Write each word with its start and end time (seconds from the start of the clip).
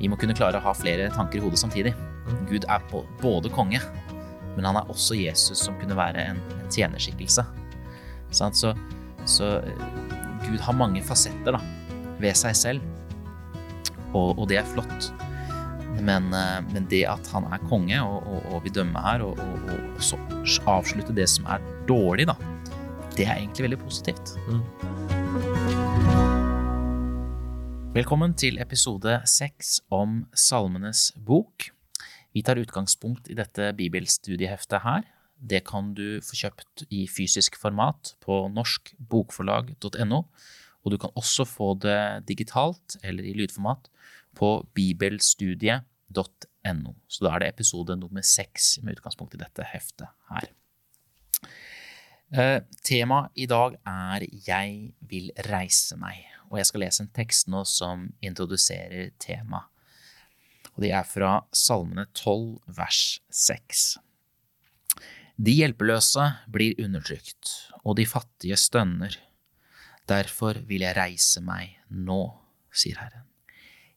Vi 0.00 0.08
må 0.08 0.16
kunne 0.20 0.36
klare 0.36 0.56
å 0.56 0.64
ha 0.64 0.72
flere 0.76 1.10
tanker 1.12 1.40
i 1.40 1.44
hodet 1.44 1.60
samtidig. 1.60 1.92
Gud 2.48 2.64
er 2.72 2.84
både 3.20 3.52
konge, 3.52 3.82
men 4.56 4.66
han 4.66 4.78
er 4.80 4.92
også 4.92 5.18
Jesus 5.18 5.60
som 5.66 5.76
kunne 5.80 5.98
være 5.98 6.24
en, 6.32 6.40
en 6.56 6.72
tjenerskikkelse. 6.72 7.44
Så, 8.30 8.72
så, 9.26 9.50
Gud 10.46 10.60
har 10.64 10.78
mange 10.78 11.02
fasetter 11.04 11.56
da, 11.56 11.60
ved 12.22 12.38
seg 12.38 12.56
selv, 12.56 12.86
og, 14.14 14.38
og 14.38 14.46
det 14.50 14.60
er 14.62 14.72
flott. 14.72 15.10
Men, 16.00 16.30
eh, 16.32 16.58
men, 16.70 16.86
det 16.88 17.02
at 17.10 17.26
han 17.34 17.44
er 17.52 17.60
konge 17.68 17.98
og, 18.00 18.24
og, 18.24 18.46
og 18.54 18.64
vil 18.64 18.78
dømme 18.80 19.02
her, 19.04 19.26
og, 19.26 19.40
og, 19.42 20.00
så 20.00 20.16
avslutte 20.70 21.12
det 21.16 21.28
som 21.28 21.48
er 21.50 21.64
dårlig, 21.90 22.30
da, 22.30 22.38
det 23.18 23.26
er 23.26 23.36
egentlig 23.36 23.68
veldig 23.68 23.82
positivt. 23.84 24.38
Mm. 24.48 25.19
Velkommen 27.90 28.36
til 28.38 28.54
episode 28.62 29.16
seks 29.26 29.80
om 29.90 30.20
Salmenes 30.30 31.08
bok. 31.26 31.74
Vi 32.30 32.38
tar 32.46 32.60
utgangspunkt 32.62 33.26
i 33.26 33.34
dette 33.34 33.74
bibelstudieheftet 33.74 34.84
her. 34.84 35.08
Det 35.34 35.64
kan 35.66 35.90
du 35.98 36.22
få 36.22 36.38
kjøpt 36.38 36.84
i 36.94 37.10
fysisk 37.10 37.58
format 37.58 38.14
på 38.22 38.46
norskbokforlag.no. 38.54 40.20
Og 40.86 40.94
du 40.94 40.98
kan 41.02 41.10
også 41.18 41.42
få 41.50 41.74
det 41.82 42.30
digitalt 42.30 42.94
eller 43.02 43.26
i 43.26 43.34
lydformat 43.34 43.90
på 44.38 44.62
bibelstudiet.no. 44.78 46.94
Så 47.10 47.26
da 47.26 47.34
er 47.34 47.42
det 47.42 47.50
episode 47.56 47.98
nummer 47.98 48.22
seks 48.22 48.78
med 48.84 49.00
utgangspunkt 49.00 49.34
i 49.34 49.42
dette 49.42 49.66
heftet 49.66 50.06
her. 50.30 50.46
Eh, 52.30 52.62
Temaet 52.86 53.34
i 53.34 53.50
dag 53.50 53.74
er 53.82 54.22
'Jeg 54.30 54.94
vil 55.02 55.34
reise 55.50 55.96
meg', 55.96 56.39
og 56.50 56.58
jeg 56.58 56.68
skal 56.68 56.84
lese 56.84 57.04
en 57.04 57.12
tekst 57.14 57.50
nå 57.50 57.62
som 57.68 58.08
introduserer 58.26 59.12
temaet. 59.22 59.68
Og 60.74 60.84
det 60.84 60.92
er 60.94 61.06
fra 61.06 61.32
Salmene 61.54 62.06
12, 62.14 62.60
vers 62.76 63.02
6. 63.34 63.84
De 65.40 65.54
hjelpeløse 65.56 66.26
blir 66.52 66.78
undertrykt, 66.82 67.50
og 67.84 67.96
de 67.96 68.06
fattige 68.08 68.58
stønner. 68.60 69.16
Derfor 70.10 70.58
vil 70.68 70.84
jeg 70.84 70.96
reise 70.98 71.42
meg 71.44 71.78
nå, 71.88 72.22
sier 72.72 72.98
Herren. 73.00 73.26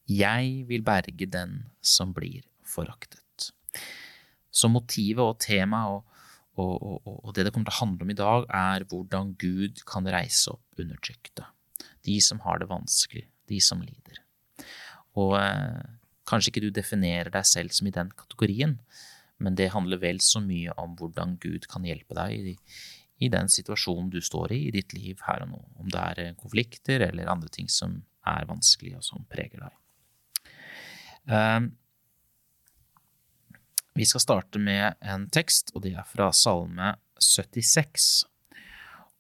Jeg 0.10 0.64
vil 0.70 0.84
berge 0.86 1.28
den 1.28 1.58
som 1.82 2.14
blir 2.16 2.46
foraktet. 2.68 3.50
Så 4.54 4.70
motivet 4.70 5.24
og 5.24 5.40
temaet 5.42 5.96
og, 5.96 6.04
og, 6.60 6.74
og, 6.78 7.14
og, 7.24 7.30
det 7.34 7.48
det 7.48 7.54
kommer 7.54 7.72
til 7.72 7.76
å 7.76 7.82
handle 7.82 8.06
om 8.06 8.14
i 8.14 8.20
dag, 8.20 8.48
er 8.54 8.86
hvordan 8.92 9.34
Gud 9.42 9.82
kan 9.90 10.06
reise 10.06 10.54
opp 10.54 10.84
undertrykte. 10.84 11.48
De 12.08 12.20
som 12.22 12.42
har 12.44 12.60
det 12.60 12.70
vanskelig, 12.72 13.26
de 13.52 13.60
som 13.64 13.82
lider. 13.84 14.20
Og 15.20 15.36
eh, 15.40 15.84
kanskje 16.30 16.52
ikke 16.52 16.66
du 16.66 16.72
definerer 16.74 17.32
deg 17.34 17.48
selv 17.48 17.76
som 17.76 17.88
i 17.88 17.96
den 17.96 18.12
kategorien, 18.18 18.78
men 19.44 19.58
det 19.60 19.74
handler 19.74 20.02
vel 20.02 20.22
så 20.24 20.42
mye 20.44 20.74
om 20.80 20.96
hvordan 21.00 21.38
Gud 21.44 21.68
kan 21.72 21.86
hjelpe 21.88 22.16
deg 22.18 22.34
i, 22.54 22.56
i 23.24 23.30
den 23.32 23.50
situasjonen 23.52 24.12
du 24.14 24.22
står 24.24 24.56
i 24.56 24.60
i 24.68 24.74
ditt 24.76 24.96
liv 24.96 25.22
her 25.28 25.46
og 25.46 25.54
nå. 25.54 25.62
Om 25.84 25.94
det 25.94 26.04
er 26.10 26.26
eh, 26.26 26.36
konflikter 26.40 27.08
eller 27.10 27.32
andre 27.32 27.52
ting 27.54 27.70
som 27.72 28.02
er 28.30 28.48
vanskelig 28.50 28.98
og 29.00 29.06
som 29.06 29.26
preger 29.32 29.66
deg. 29.66 30.52
Eh, 31.34 31.62
vi 33.94 34.06
skal 34.10 34.24
starte 34.24 34.60
med 34.60 34.96
en 35.06 35.28
tekst, 35.30 35.70
og 35.76 35.84
det 35.86 35.94
er 35.94 36.08
fra 36.10 36.32
Salme 36.34 36.96
76. 37.22 38.26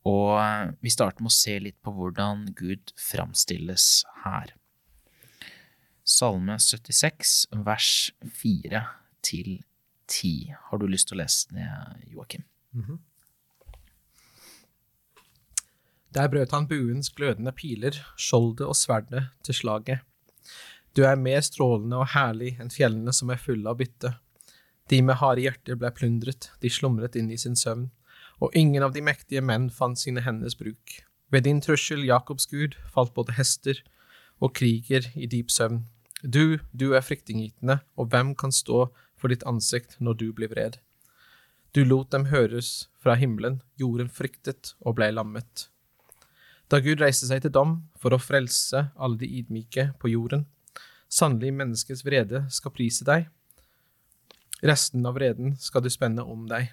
Og 0.10 0.36
eh, 0.40 0.74
vi 0.84 0.92
starter 0.92 1.24
med 1.24 1.32
å 1.32 1.36
se 1.36 1.56
litt 1.64 1.80
på 1.84 1.94
hvordan 1.96 2.50
Gud 2.58 2.92
framstilles 3.00 4.04
her. 4.26 4.56
Salme 6.04 6.58
76, 6.60 7.36
vers 7.64 8.12
4 8.42 8.84
til 9.24 9.56
10. 10.12 10.52
Har 10.68 10.82
du 10.82 10.90
lyst 10.92 11.08
til 11.10 11.18
å 11.18 11.24
lese 11.24 11.56
det, 11.56 11.70
Joakim? 12.12 12.44
Mm 12.74 12.84
-hmm. 12.84 13.00
Der 16.14 16.28
brøt 16.28 16.52
han 16.52 16.68
buens 16.68 17.10
glødende 17.10 17.52
piler, 17.52 17.96
skjoldet 18.18 18.68
og 18.68 18.76
sverdet 18.76 19.24
til 19.44 19.56
slaget. 19.56 20.00
Du 20.96 21.02
er 21.04 21.16
mer 21.16 21.42
strålende 21.42 21.98
og 21.98 22.12
herlig 22.14 22.60
enn 22.62 22.70
fjellene 22.70 23.14
som 23.14 23.30
er 23.30 23.42
fulle 23.42 23.70
av 23.70 23.80
bytte. 23.80 24.14
De 24.90 25.02
med 25.02 25.16
harde 25.16 25.42
hjerter 25.42 25.76
ble 25.80 25.90
plundret, 25.96 26.52
de 26.62 26.70
slumret 26.70 27.16
inn 27.16 27.32
i 27.32 27.38
sin 27.38 27.56
søvn, 27.56 27.88
og 28.44 28.56
ingen 28.60 28.84
av 28.84 28.94
de 28.96 29.04
mektige 29.06 29.42
menn 29.42 29.70
fant 29.72 30.00
sine 30.00 30.24
henders 30.26 30.58
bruk. 30.60 31.00
Ved 31.32 31.48
din 31.48 31.62
trussel, 31.64 32.04
Jakobs 32.04 32.46
gud, 32.52 32.76
falt 32.92 33.14
både 33.16 33.38
hester 33.38 33.80
og 34.44 34.54
kriger 34.60 35.08
i 35.16 35.30
dyp 35.32 35.52
søvn. 35.54 35.86
Du, 36.24 36.60
du 36.72 36.92
er 36.94 37.04
fryktinngytende, 37.04 37.80
og 37.96 38.12
hvem 38.12 38.34
kan 38.36 38.52
stå 38.52 38.90
for 39.16 39.32
ditt 39.32 39.46
ansikt 39.48 39.98
når 40.04 40.20
du 40.20 40.28
blir 40.36 40.52
vred? 40.52 40.80
Du 41.74 41.82
lot 41.88 42.12
dem 42.12 42.28
høres 42.30 42.90
fra 43.02 43.16
himmelen, 43.18 43.62
jorden 43.80 44.12
fryktet 44.12 44.76
og 44.84 45.00
ble 45.00 45.10
lammet. 45.16 45.70
Da 46.70 46.80
Gud 46.84 47.02
reiste 47.02 47.28
seg 47.28 47.44
til 47.44 47.54
dom 47.56 47.78
for 48.00 48.14
å 48.14 48.22
frelse 48.22 48.90
alle 48.94 49.20
de 49.20 49.32
ydmyke 49.40 49.92
på 50.00 50.14
jorden, 50.14 50.46
Sannelig, 51.14 51.52
menneskets 51.54 52.02
vrede 52.02 52.40
skal 52.50 52.74
prise 52.74 53.06
deg. 53.06 53.28
Resten 54.66 55.04
av 55.06 55.14
vreden 55.20 55.54
skal 55.62 55.84
du 55.86 55.92
spenne 55.94 56.24
om 56.26 56.48
deg. 56.50 56.72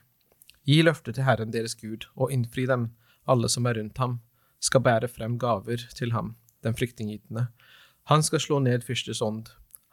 Gi 0.68 0.80
løfter 0.82 1.14
til 1.16 1.24
Herren 1.24 1.52
deres 1.54 1.76
Gud, 1.78 2.06
og 2.16 2.32
innfri 2.32 2.66
dem, 2.68 2.90
alle 3.28 3.48
som 3.48 3.66
er 3.66 3.78
rundt 3.78 3.98
ham, 3.98 4.18
skal 4.60 4.82
bære 4.84 5.08
frem 5.08 5.38
gaver 5.40 5.86
til 5.96 6.12
ham, 6.12 6.34
den 6.64 6.76
fryktinngytende. 6.76 7.46
Han 8.10 8.22
skal 8.22 8.42
slå 8.42 8.58
ned 8.60 8.84
fyrstes 8.84 9.22
ånd. 9.24 9.48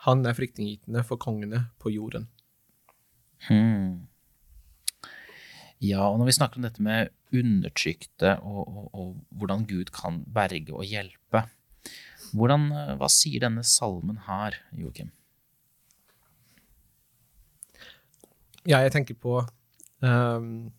Han 0.07 0.25
er 0.25 0.35
fryktinngytende 0.37 1.03
for 1.07 1.19
kongene 1.21 1.67
på 1.79 1.93
jorden. 1.93 2.27
Hmm. 3.47 4.07
Ja, 5.79 6.07
og 6.09 6.17
når 6.19 6.31
vi 6.31 6.37
snakker 6.39 6.57
om 6.57 6.65
dette 6.65 6.81
med 6.83 7.13
undertrykte 7.35 8.37
og, 8.41 8.63
og, 8.65 8.85
og 8.97 9.09
hvordan 9.37 9.67
Gud 9.69 9.91
kan 9.93 10.23
berge 10.33 10.73
og 10.73 10.87
hjelpe, 10.89 11.43
hvordan, 12.33 12.71
eh, 12.73 12.95
hva 12.99 13.09
sier 13.11 13.43
denne 13.45 13.63
salmen 13.63 14.17
her, 14.25 14.57
Joakim? 14.75 15.11
Ja, 18.67 18.81
jeg 18.83 18.91
tenker 18.91 19.15
på 19.15 19.39
um, 20.05 20.69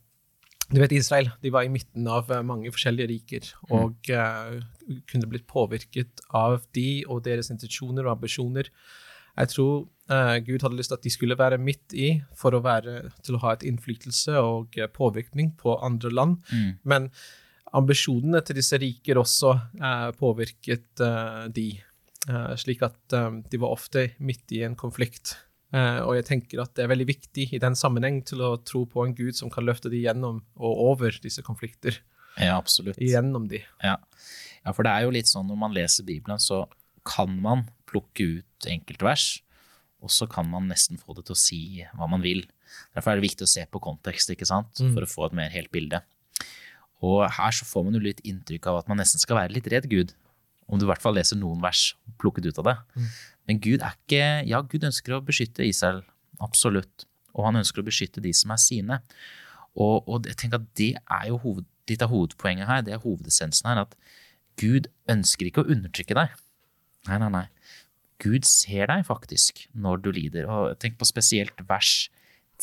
Du 0.69 0.81
vet 0.83 0.93
Israel, 0.93 1.31
de 1.41 1.53
var 1.55 1.65
i 1.65 1.73
midten 1.73 2.07
av 2.13 2.29
eh, 2.29 2.45
mange 2.45 2.69
forskjellige 2.75 3.09
riker 3.09 3.47
mm. 3.49 3.71
og 3.79 4.11
uh, 4.13 4.59
kunne 5.09 5.29
blitt 5.31 5.47
påvirket 5.49 6.21
av 6.37 6.61
de 6.77 7.07
og 7.09 7.23
deres 7.25 7.49
intensjoner 7.55 8.05
og 8.05 8.19
ambisjoner. 8.19 8.69
Jeg 9.39 9.53
tror 9.55 9.87
uh, 10.13 10.37
Gud 10.45 10.61
hadde 10.61 10.77
lyst 10.77 10.93
til 10.93 10.99
at 10.99 11.07
de 11.07 11.15
skulle 11.15 11.39
være 11.41 11.61
midt 11.63 11.97
i 11.97 12.11
for 12.37 12.53
å 12.53 12.61
være, 12.61 13.09
til 13.25 13.39
å 13.39 13.43
ha 13.47 13.55
et 13.57 13.65
innflytelse 13.71 14.37
og 14.45 14.77
påvirkning 14.93 15.55
på 15.57 15.79
andre 15.81 16.13
land. 16.13 16.43
Mm. 16.53 16.71
Men 16.85 17.09
ambisjonene 17.79 18.45
til 18.45 18.61
disse 18.61 18.77
riker 18.81 19.21
også 19.21 19.55
uh, 19.81 20.11
påvirket 20.21 21.01
de, 21.55 21.69
slik 22.61 22.83
at 22.85 23.15
eh, 23.17 23.29
de 23.51 23.61
var 23.61 23.75
ofte 23.75 24.11
midt 24.19 24.53
i 24.57 24.65
en 24.67 24.77
konflikt. 24.77 25.37
Eh, 25.69 26.01
og 26.01 26.15
jeg 26.17 26.25
tenker 26.31 26.63
at 26.63 26.73
det 26.77 26.87
er 26.87 26.93
veldig 26.93 27.09
viktig 27.11 27.49
i 27.53 27.61
den 27.61 27.77
sammenheng 27.77 28.23
til 28.27 28.41
å 28.45 28.55
tro 28.65 28.87
på 28.89 29.05
en 29.05 29.15
gud 29.17 29.37
som 29.37 29.53
kan 29.53 29.67
løfte 29.69 29.91
de 29.93 30.01
gjennom 30.01 30.41
og 30.57 30.85
over 30.93 31.19
disse 31.25 31.45
konflikter. 31.45 32.01
Ja, 32.39 32.57
absolutt. 32.57 33.01
Gjennom 33.03 33.49
de. 33.51 33.61
Ja. 33.85 33.97
ja, 34.63 34.73
for 34.73 34.87
det 34.87 34.95
er 34.95 35.05
jo 35.05 35.15
litt 35.15 35.29
sånn 35.31 35.49
når 35.51 35.61
man 35.61 35.75
leser 35.77 36.07
Bibelen, 36.09 36.41
så 36.41 36.65
kan 37.09 37.35
man 37.43 37.67
plukke 37.89 38.39
ut 38.39 38.69
enkeltvers, 38.69 39.41
og 40.05 40.13
så 40.15 40.29
kan 40.31 40.47
man 40.49 40.69
nesten 40.71 41.01
få 41.01 41.17
det 41.17 41.27
til 41.27 41.35
å 41.35 41.41
si 41.41 41.61
hva 41.99 42.09
man 42.11 42.23
vil. 42.23 42.45
Derfor 42.95 43.13
er 43.13 43.19
det 43.19 43.27
viktig 43.27 43.47
å 43.47 43.51
se 43.51 43.65
på 43.67 43.83
kontekst, 43.83 44.31
ikke 44.33 44.47
sant, 44.49 44.79
mm. 44.79 44.93
for 44.95 45.05
å 45.05 45.11
få 45.11 45.27
et 45.27 45.37
mer 45.41 45.51
helt 45.53 45.73
bilde. 45.75 46.01
Og 47.05 47.23
her 47.31 47.55
så 47.55 47.67
får 47.67 47.87
man 47.87 47.99
jo 47.99 48.03
litt 48.03 48.23
inntrykk 48.27 48.71
av 48.71 48.81
at 48.81 48.91
man 48.91 49.01
nesten 49.01 49.23
skal 49.23 49.41
være 49.41 49.55
litt 49.57 49.69
redd 49.71 49.89
Gud. 49.91 50.15
Om 50.69 50.81
du 50.81 50.85
i 50.85 50.91
hvert 50.91 51.03
fall 51.03 51.17
leser 51.17 51.39
noen 51.41 51.63
vers 51.63 51.93
plukket 52.21 52.51
ut 52.51 52.61
av 52.61 52.69
det. 52.69 52.77
Mm. 52.99 53.11
Men 53.49 53.61
Gud 53.65 53.83
er 53.83 53.97
ikke 53.97 54.23
Ja, 54.49 54.61
Gud 54.63 54.85
ønsker 54.85 55.17
å 55.17 55.25
beskytte 55.25 55.67
Israel, 55.67 56.03
absolutt. 56.45 57.07
Og 57.35 57.47
han 57.49 57.61
ønsker 57.61 57.83
å 57.83 57.87
beskytte 57.87 58.23
de 58.25 58.33
som 58.37 58.53
er 58.55 58.61
sine. 58.63 59.01
Og, 59.79 60.09
og 60.09 60.29
jeg 60.29 60.39
tenker 60.41 60.61
at 60.61 60.71
det 60.79 60.93
er 60.99 61.29
jo 61.31 61.39
hoved, 61.43 61.69
litt 61.89 62.05
av 62.05 62.13
hovedpoenget 62.13 62.69
her, 62.69 62.83
det 62.85 62.97
er 62.97 63.05
hovedessensen 63.05 63.71
her, 63.71 63.85
at 63.87 63.95
Gud 64.61 64.91
ønsker 65.09 65.49
ikke 65.49 65.63
å 65.65 65.71
undertrykke 65.71 66.17
deg. 66.19 66.35
Nei, 67.09 67.21
nei, 67.23 67.31
nei. 67.33 67.47
Gud 68.19 68.47
ser 68.49 68.91
deg 68.91 69.05
faktisk 69.07 69.63
når 69.79 70.03
du 70.03 70.11
lider. 70.15 70.49
Og 70.51 70.75
tenk 70.83 70.99
på 70.99 71.07
spesielt 71.09 71.63
vers 71.69 72.09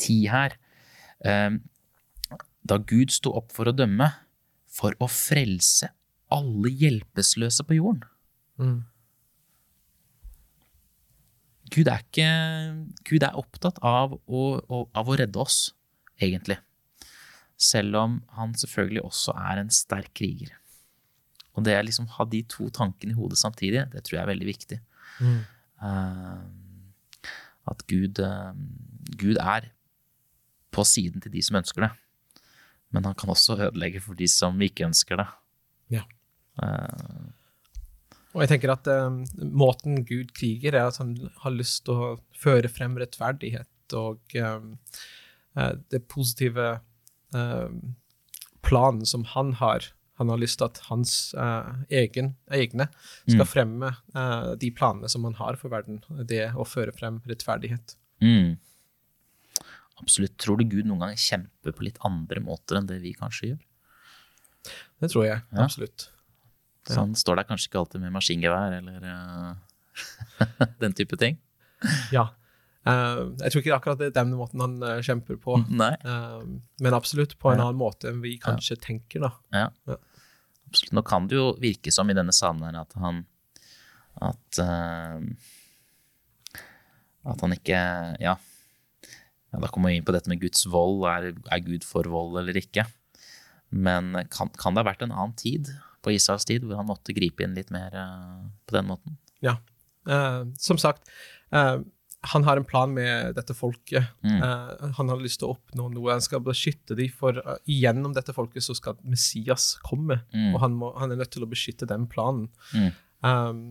10 0.02 0.28
her. 0.34 0.58
Um, 1.24 1.62
da 2.68 2.78
Gud 2.82 3.14
sto 3.16 3.32
opp 3.40 3.54
for 3.56 3.72
å 3.72 3.76
dømme, 3.76 4.10
for 4.68 4.98
å 5.00 5.08
frelse 5.08 5.94
alle 6.34 6.72
hjelpeløse 6.74 7.64
på 7.64 7.78
jorden. 7.78 8.04
Mm. 8.60 8.82
Gud, 11.76 11.90
er 11.92 12.04
ikke, 12.06 12.28
Gud 13.08 13.26
er 13.28 13.40
opptatt 13.40 13.82
av 13.84 14.16
å, 14.16 14.44
av 14.96 15.10
å 15.10 15.18
redde 15.20 15.42
oss, 15.42 15.74
egentlig. 16.16 16.58
Selv 17.60 18.00
om 18.00 18.20
han 18.38 18.54
selvfølgelig 18.56 19.04
også 19.04 19.36
er 19.40 19.64
en 19.64 19.74
sterk 19.74 20.14
kriger. 20.16 20.54
Og 21.56 21.64
det 21.68 21.76
å 21.78 21.84
liksom 21.88 22.08
ha 22.18 22.28
de 22.28 22.42
to 22.52 22.68
tankene 22.76 23.14
i 23.14 23.18
hodet 23.18 23.40
samtidig, 23.40 23.86
det 23.92 24.04
tror 24.04 24.18
jeg 24.18 24.24
er 24.24 24.32
veldig 24.32 24.48
viktig. 24.50 24.80
Mm. 25.24 25.38
Uh, 25.84 26.44
At 27.72 27.84
Gud, 27.90 28.20
uh, 28.20 28.52
Gud 29.20 29.40
er 29.42 29.72
på 30.76 30.84
siden 30.88 31.24
til 31.24 31.32
de 31.32 31.44
som 31.46 31.60
ønsker 31.60 31.88
det. 31.88 31.92
Men 32.96 33.08
han 33.08 33.16
kan 33.18 33.32
også 33.32 33.58
ødelegge 33.58 34.04
for 34.04 34.20
de 34.20 34.28
som 34.32 34.60
ikke 34.62 34.88
ønsker 34.88 35.20
det. 35.20 35.28
Ja. 35.98 36.04
Eh, 36.64 37.24
Og 38.36 38.44
jeg 38.44 38.52
tenker 38.52 38.74
at 38.74 38.88
eh, 38.92 39.20
måten 39.56 40.02
Gud 40.08 40.34
kriger, 40.36 40.76
er 40.76 40.90
at 40.90 41.00
han 41.00 41.16
har 41.44 41.56
lyst 41.56 41.86
til 41.88 41.96
å 41.96 42.10
føre 42.36 42.68
frem 42.72 42.98
rettferdighet 43.00 43.96
og 43.96 44.36
eh, 44.36 45.76
det 45.94 46.02
positive 46.12 46.66
eh, 47.34 47.70
planen 48.66 49.06
som 49.08 49.24
han 49.32 49.54
har. 49.62 49.88
Han 50.20 50.32
har 50.32 50.40
lyst 50.40 50.60
til 50.62 50.70
at 50.70 50.78
hans 50.88 51.34
uh, 51.36 51.74
egen, 51.92 52.38
egne 52.48 52.86
skal 53.28 53.42
Mm. 53.44 53.50
fremme 53.52 53.90
uh, 54.16 54.54
de 54.56 54.70
planene 54.72 55.10
som 55.12 55.26
han 55.28 55.36
har 55.36 55.58
for 55.60 55.68
verden. 55.74 55.98
Det 56.24 56.54
å 56.56 56.64
føre 56.64 56.94
frem 56.96 57.18
rettferdighet. 57.28 57.98
mm. 58.24 58.56
Absolutt. 60.00 60.38
Tror 60.40 60.58
du 60.60 60.66
Gud 60.72 60.88
noen 60.88 61.04
gang 61.04 61.16
kjemper 61.20 61.72
på 61.76 61.84
litt 61.88 62.00
andre 62.04 62.40
måter 62.44 62.80
enn 62.80 62.88
det 62.88 63.02
vi 63.04 63.14
kanskje 63.16 63.50
gjør? 63.54 63.62
Det 65.04 65.10
tror 65.12 65.26
jeg 65.26 65.42
Ja. 65.52 65.64
absolutt. 65.64 66.10
Så 66.86 67.00
han 67.02 67.16
står 67.18 67.40
der 67.40 67.48
kanskje 67.50 67.70
ikke 67.70 67.80
alltid 67.82 68.04
med 68.04 68.14
maskingevær 68.14 68.76
eller 68.78 69.06
uh, 69.10 69.54
den 70.84 70.94
type 70.98 71.18
ting? 71.22 71.40
Ja. 72.14 72.28
Uh, 72.86 73.34
jeg 73.42 73.50
tror 73.52 73.62
ikke 73.64 73.78
akkurat 73.80 74.02
det 74.02 74.12
er 74.12 74.18
den 74.20 74.36
måten 74.38 74.62
han 74.62 74.76
uh, 74.84 75.00
kjemper 75.06 75.40
på, 75.42 75.58
Nei. 75.82 75.94
men 76.06 76.94
absolutt 76.98 77.34
på 77.42 77.50
en 77.54 77.58
Ja. 77.58 77.68
annen 77.70 77.80
måte 77.82 78.12
enn 78.12 78.22
vi 78.22 78.36
kanskje 78.42 78.78
tenker, 78.84 79.26
da. 79.26 79.32
Ja. 79.56 79.70
Ja. 79.90 79.98
Absolutt. 80.70 80.94
Nå 80.98 81.02
kan 81.06 81.28
det 81.30 81.38
jo 81.40 81.48
virke 81.62 81.92
som 81.94 82.10
i 82.10 82.18
denne 82.18 82.34
sammenhengen 82.36 82.82
at 82.82 82.94
han 83.02 83.24
at, 84.16 84.60
at 87.26 87.42
han 87.44 87.52
ikke 87.56 87.80
ja. 88.22 88.36
ja, 88.40 89.60
da 89.60 89.68
kommer 89.68 89.92
vi 89.92 89.98
inn 90.00 90.06
på 90.08 90.14
dette 90.16 90.32
med 90.32 90.40
Guds 90.42 90.64
vold. 90.72 91.04
Er, 91.10 91.34
er 91.52 91.64
Gud 91.66 91.84
for 91.88 92.08
vold 92.12 92.38
eller 92.42 92.58
ikke? 92.62 92.86
Men 93.76 94.14
kan, 94.32 94.52
kan 94.56 94.76
det 94.76 94.84
ha 94.86 94.88
vært 94.88 95.04
en 95.04 95.12
annen 95.16 95.36
tid, 95.40 95.74
på 96.06 96.14
Isaks 96.14 96.46
tid, 96.48 96.66
hvor 96.66 96.80
han 96.80 96.90
måtte 96.90 97.16
gripe 97.18 97.46
inn 97.46 97.58
litt 97.58 97.74
mer 97.74 97.96
eh, 97.98 98.46
på 98.70 98.78
den 98.78 98.88
måten? 98.92 99.18
Ja. 99.46 99.58
Eh, 100.10 100.44
som 100.62 100.80
sagt, 100.82 101.10
eh, 101.52 101.78
han 102.26 102.44
har 102.44 102.58
en 102.58 102.66
plan 102.66 102.94
med 102.94 103.36
dette 103.38 103.54
folket. 103.54 104.06
Mm. 104.24 104.44
Eh, 104.44 104.92
han 104.98 105.10
har 105.10 105.22
lyst 105.22 105.42
til 105.42 105.50
å 105.50 105.56
oppnå 105.56 105.90
noe. 105.94 106.14
Han 106.16 106.24
skal 106.26 106.44
beskytte 106.46 106.98
dem, 106.98 107.12
for 107.14 107.38
uh, 107.46 107.58
gjennom 107.70 108.16
dette 108.16 108.34
folket 108.34 108.66
så 108.66 108.76
skal 108.78 108.98
Messias 109.06 109.76
komme. 109.86 110.22
Mm. 110.34 110.54
Og 110.54 110.62
han, 110.64 110.78
må, 110.80 110.92
han 111.00 111.14
er 111.14 111.22
nødt 111.22 111.34
til 111.36 111.46
å 111.46 111.52
beskytte 111.52 111.90
den 111.90 112.08
planen. 112.10 112.50
Mm. 112.74 112.90
Um, 113.26 113.64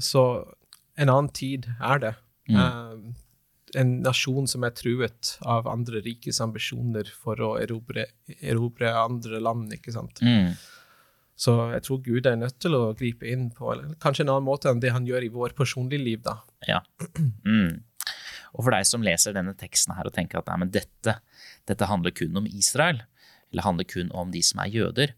så 0.00 0.24
en 0.98 1.12
annen 1.12 1.32
tid 1.36 1.68
er 1.76 2.04
det. 2.04 2.14
Um, 2.48 3.12
en 3.76 3.98
nasjon 4.00 4.48
som 4.48 4.64
er 4.64 4.72
truet 4.72 5.34
av 5.44 5.68
andre 5.68 6.00
rikes 6.04 6.40
ambisjoner 6.40 7.10
for 7.12 7.40
å 7.44 7.50
erobre, 7.60 8.06
erobre 8.40 8.94
andre 8.96 9.40
land, 9.44 9.72
ikke 9.76 9.92
sant. 9.92 10.22
Mm. 10.24 10.54
Så 11.38 11.54
jeg 11.70 11.84
tror 11.86 12.00
Gud 12.02 12.26
er 12.26 12.38
nødt 12.38 12.56
til 12.58 12.74
å 12.74 12.94
gripe 12.98 13.28
inn 13.30 13.48
på 13.54 13.70
eller, 13.70 13.92
kanskje 14.02 14.24
en 14.24 14.32
annen 14.34 14.48
måte 14.48 14.70
enn 14.70 14.80
det 14.82 14.90
han 14.94 15.06
gjør 15.06 15.26
i 15.28 15.34
vår 15.34 15.54
personlige 15.58 16.02
liv, 16.02 16.22
da. 16.24 16.40
Ja. 16.66 16.80
Mm. 17.46 17.84
Og 18.56 18.64
for 18.64 18.74
deg 18.74 18.88
som 18.88 19.04
leser 19.06 19.36
denne 19.36 19.54
teksten 19.58 19.94
her 19.94 20.08
og 20.08 20.16
tenker 20.16 20.40
at 20.40 20.50
nei, 20.50 20.66
dette, 20.74 21.18
dette 21.68 21.90
handler 21.90 22.14
kun 22.16 22.40
om 22.40 22.48
Israel, 22.48 23.04
eller 23.52 23.64
handler 23.64 23.86
kun 23.88 24.10
om 24.16 24.32
de 24.34 24.42
som 24.44 24.64
er 24.64 24.72
jøder, 24.74 25.14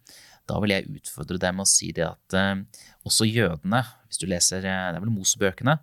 da 0.51 0.59
vil 0.63 0.75
jeg 0.75 0.91
utfordre 0.99 1.39
dem 1.41 1.63
og 1.63 1.69
si 1.71 1.91
det 1.95 2.05
at 2.09 2.37
eh, 2.37 2.85
også 3.07 3.29
jødene, 3.29 3.83
hvis 4.11 4.21
du 4.21 4.27
leser 4.29 4.65
eh, 4.67 4.87
det 4.91 4.99
er 4.99 5.05
vel 5.05 5.15
Mosebøkene, 5.15 5.79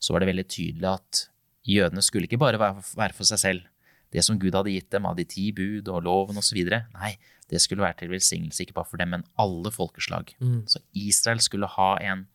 så 0.00 0.12
var 0.12 0.22
det 0.22 0.30
veldig 0.32 0.46
tydelig 0.48 0.90
at 0.96 1.22
jødene 1.66 2.04
skulle 2.04 2.28
ikke 2.28 2.40
bare 2.40 2.60
være 2.60 3.14
for 3.16 3.28
seg 3.28 3.42
selv. 3.42 3.70
Det 4.12 4.22
som 4.24 4.38
Gud 4.40 4.54
hadde 4.54 4.72
gitt 4.72 4.90
dem 4.94 5.06
av 5.08 5.16
de 5.18 5.26
ti 5.28 5.50
bud 5.54 5.88
og 5.92 6.04
loven 6.06 6.38
osv. 6.40 6.58
Nei, 6.94 7.16
det 7.52 7.60
skulle 7.62 7.84
være 7.84 8.00
til 8.00 8.10
velsignelse 8.10 8.64
ikke 8.64 8.76
bare 8.78 8.90
for 8.90 9.00
dem, 9.00 9.12
men 9.14 9.26
alle 9.38 9.70
folkeslag. 9.74 10.32
Så 10.66 10.82
Israel 10.98 11.42
skulle 11.44 11.70
ha 11.76 11.92
en 12.02 12.26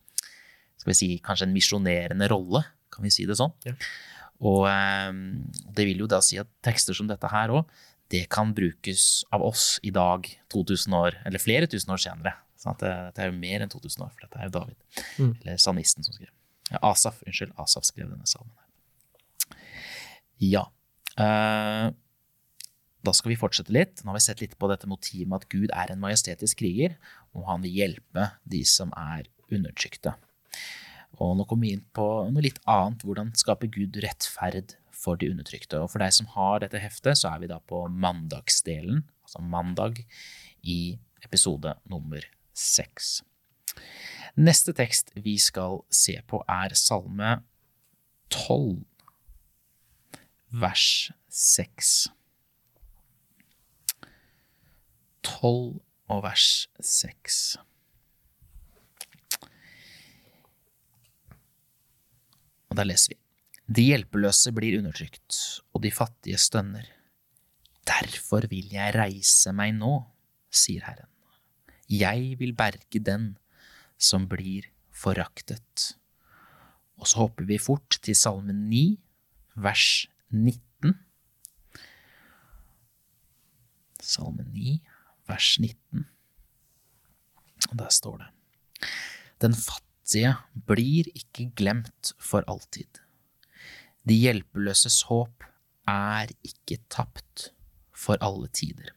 skal 0.81 0.89
vi 0.89 0.97
si, 0.97 1.09
kanskje 1.21 1.45
en 1.45 1.53
misjonerende 1.53 2.25
rolle, 2.31 2.63
kan 2.89 3.05
vi 3.05 3.11
si 3.13 3.27
det 3.29 3.37
sånn. 3.37 3.51
Ja. 3.67 3.75
Og 4.49 4.63
eh, 4.65 5.11
det 5.77 5.85
vil 5.85 6.01
jo 6.01 6.09
da 6.09 6.17
si 6.25 6.39
at 6.41 6.49
tekster 6.65 6.97
som 6.97 7.09
dette 7.11 7.29
her 7.29 7.53
òg, 7.53 7.69
det 8.11 8.25
kan 8.33 8.51
brukes 8.55 9.23
av 9.31 9.43
oss 9.45 9.77
i 9.87 9.91
dag, 9.95 10.25
2000 10.51 10.95
år, 10.97 11.19
eller 11.27 11.43
flere 11.43 11.69
tusen 11.71 11.93
år 11.93 12.01
senere. 12.01 12.33
Sånn 12.59 12.73
at 12.73 12.81
det, 12.83 12.91
dette 13.07 13.23
er 13.23 13.31
jo 13.31 13.37
mer 13.37 13.63
enn 13.63 13.71
2000 13.71 14.03
år, 14.05 14.11
for 14.11 14.25
dette 14.25 14.41
er 14.41 14.49
jo 14.49 14.55
David. 14.57 15.05
Mm. 15.21 15.31
Eller 15.31 15.61
salmisten 15.61 16.05
som 16.05 16.17
skrev. 16.17 16.33
Ja, 16.71 16.81
Asaf, 16.91 17.21
unnskyld, 17.27 17.53
Asaf 17.61 17.87
skrev 17.87 18.09
denne 18.11 18.27
salmen. 18.29 18.57
Ja. 20.41 20.65
Eh, 21.21 21.87
da 23.05 23.13
skal 23.15 23.33
vi 23.33 23.39
fortsette 23.39 23.73
litt. 23.73 24.01
Nå 24.01 24.11
har 24.11 24.19
vi 24.19 24.23
sett 24.25 24.41
litt 24.43 24.57
på 24.61 24.69
dette 24.69 24.89
motivet 24.89 25.29
med 25.29 25.41
at 25.41 25.49
Gud 25.51 25.71
er 25.73 25.93
en 25.93 26.01
majestetisk 26.01 26.61
kriger, 26.61 26.97
og 27.33 27.47
han 27.49 27.63
vil 27.65 27.79
hjelpe 27.79 28.27
de 28.49 28.61
som 28.67 28.93
er 28.97 29.29
undertrykte. 29.51 30.13
Og 31.21 31.33
nå 31.37 31.45
kommer 31.49 31.67
vi 31.67 31.73
inn 31.75 31.87
på 31.95 32.05
noe 32.31 32.45
litt 32.45 32.61
annet. 32.69 33.03
Hvordan 33.05 33.33
skaper 33.37 33.71
Gud 33.73 33.97
rettferd 34.03 34.75
for 34.95 35.19
de 35.19 35.31
undertrykte? 35.33 35.81
Og 35.81 35.91
for 35.93 36.03
deg 36.03 36.13
som 36.15 36.29
har 36.35 36.61
dette 36.63 36.81
heftet, 36.81 37.19
så 37.19 37.33
er 37.33 37.43
vi 37.43 37.51
da 37.51 37.59
på 37.59 37.83
mandagsdelen, 37.89 39.03
altså 39.25 39.43
mandag, 39.43 40.03
i 40.61 40.97
episode 41.25 41.73
nummer 41.89 42.25
seks. 42.57 43.19
Neste 44.37 44.73
tekst 44.77 45.11
vi 45.17 45.35
skal 45.41 45.81
se 45.93 46.15
på, 46.29 46.41
er 46.47 46.77
Salme 46.77 47.41
12, 48.31 48.79
vers 50.61 50.87
6. 51.27 52.11
12 55.23 55.81
og 56.11 56.23
vers 56.25 56.47
6. 56.79 57.41
Og 62.71 62.79
der 62.79 62.87
leser 62.87 63.13
vi. 63.13 63.19
De 63.71 63.83
hjelpeløse 63.87 64.51
blir 64.55 64.79
undertrykt, 64.79 65.37
og 65.71 65.83
de 65.83 65.91
fattige 65.95 66.39
stønner. 66.41 66.87
Derfor 67.87 68.47
vil 68.51 68.71
jeg 68.73 68.95
reise 68.95 69.53
meg 69.55 69.75
nå, 69.77 69.93
sier 70.51 70.83
Herren. 70.87 71.07
Jeg 71.91 72.37
vil 72.39 72.53
berge 72.55 72.99
den 73.03 73.33
som 74.01 74.27
blir 74.31 74.67
foraktet. 74.91 75.95
Og 76.99 77.07
så 77.07 77.23
hopper 77.23 77.47
vi 77.49 77.59
fort 77.61 77.99
til 78.03 78.15
salme 78.15 78.53
9, 78.53 78.83
vers 79.55 80.07
19. 80.29 80.95
Salme 84.01 84.45
9, 84.47 84.79
vers 85.31 85.55
19. 85.61 86.05
Og 87.71 87.77
der 87.79 87.93
står 87.93 88.19
det. 88.21 88.29
Den 89.41 89.55
fattige 89.57 90.35
blir 90.67 91.07
ikke 91.15 91.49
glemt 91.57 92.13
for 92.19 92.45
alltid. 92.51 93.01
De 94.07 94.17
hjelpeløses 94.17 95.03
håp 95.09 95.45
er 95.89 96.31
ikke 96.45 96.81
tapt 96.89 97.51
for 97.95 98.21
alle 98.21 98.49
tider. 98.53 98.91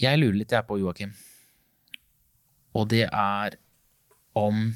Jeg 0.00 0.18
lurer 0.18 0.40
litt 0.40 0.52
jeg 0.52 0.66
på, 0.66 0.76
Joakim, 0.82 1.12
og 2.74 2.88
det 2.90 3.04
er 3.06 3.54
om 4.34 4.72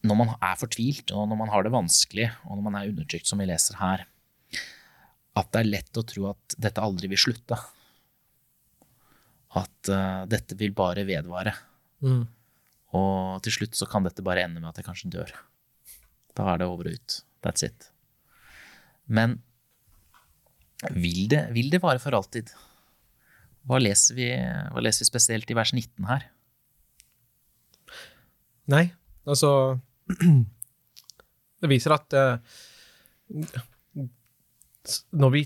når 0.00 0.16
man 0.16 0.30
er 0.40 0.56
fortvilt, 0.56 1.12
og 1.12 1.26
når 1.28 1.36
man 1.42 1.50
har 1.52 1.66
det 1.66 1.74
vanskelig, 1.74 2.30
og 2.48 2.56
når 2.56 2.64
man 2.64 2.78
er 2.78 2.88
undertrykt, 2.88 3.28
som 3.28 3.42
vi 3.42 3.50
leser 3.50 3.76
her, 3.76 4.06
at 5.38 5.52
det 5.54 5.62
er 5.62 5.70
lett 5.70 6.00
å 6.00 6.06
tro 6.06 6.30
at 6.32 6.56
dette 6.58 6.82
aldri 6.82 7.10
vil 7.12 7.20
slutte. 7.20 7.58
At 9.60 9.90
uh, 9.90 10.26
dette 10.30 10.56
vil 10.58 10.74
bare 10.76 11.06
vedvare. 11.06 11.54
Mm. 12.02 12.24
Og 12.98 13.44
til 13.44 13.54
slutt 13.60 13.78
så 13.78 13.86
kan 13.90 14.06
dette 14.06 14.24
bare 14.26 14.46
ende 14.46 14.62
med 14.62 14.70
at 14.72 14.80
jeg 14.80 14.88
kanskje 14.88 15.12
dør. 15.14 15.34
Da 16.38 16.48
er 16.52 16.60
det 16.62 16.70
over 16.70 16.90
og 16.90 16.98
ut. 16.98 17.20
That's 17.44 17.66
it. 17.66 17.90
Men 19.06 19.38
vil 20.96 21.28
det, 21.30 21.44
vil 21.54 21.70
det 21.72 21.82
vare 21.82 22.02
for 22.02 22.16
alltid? 22.16 22.50
Hva 23.68 23.78
leser, 23.82 24.16
vi, 24.16 24.28
hva 24.72 24.82
leser 24.82 25.04
vi 25.04 25.10
spesielt 25.10 25.50
i 25.52 25.56
vers 25.58 25.74
19 25.76 26.06
her? 26.08 26.24
Nei, 28.70 28.86
altså 29.28 29.50
Det 31.60 31.68
viser 31.68 31.92
at 31.92 32.14
eh, 32.16 32.60
når 35.12 35.32
vi 35.34 35.42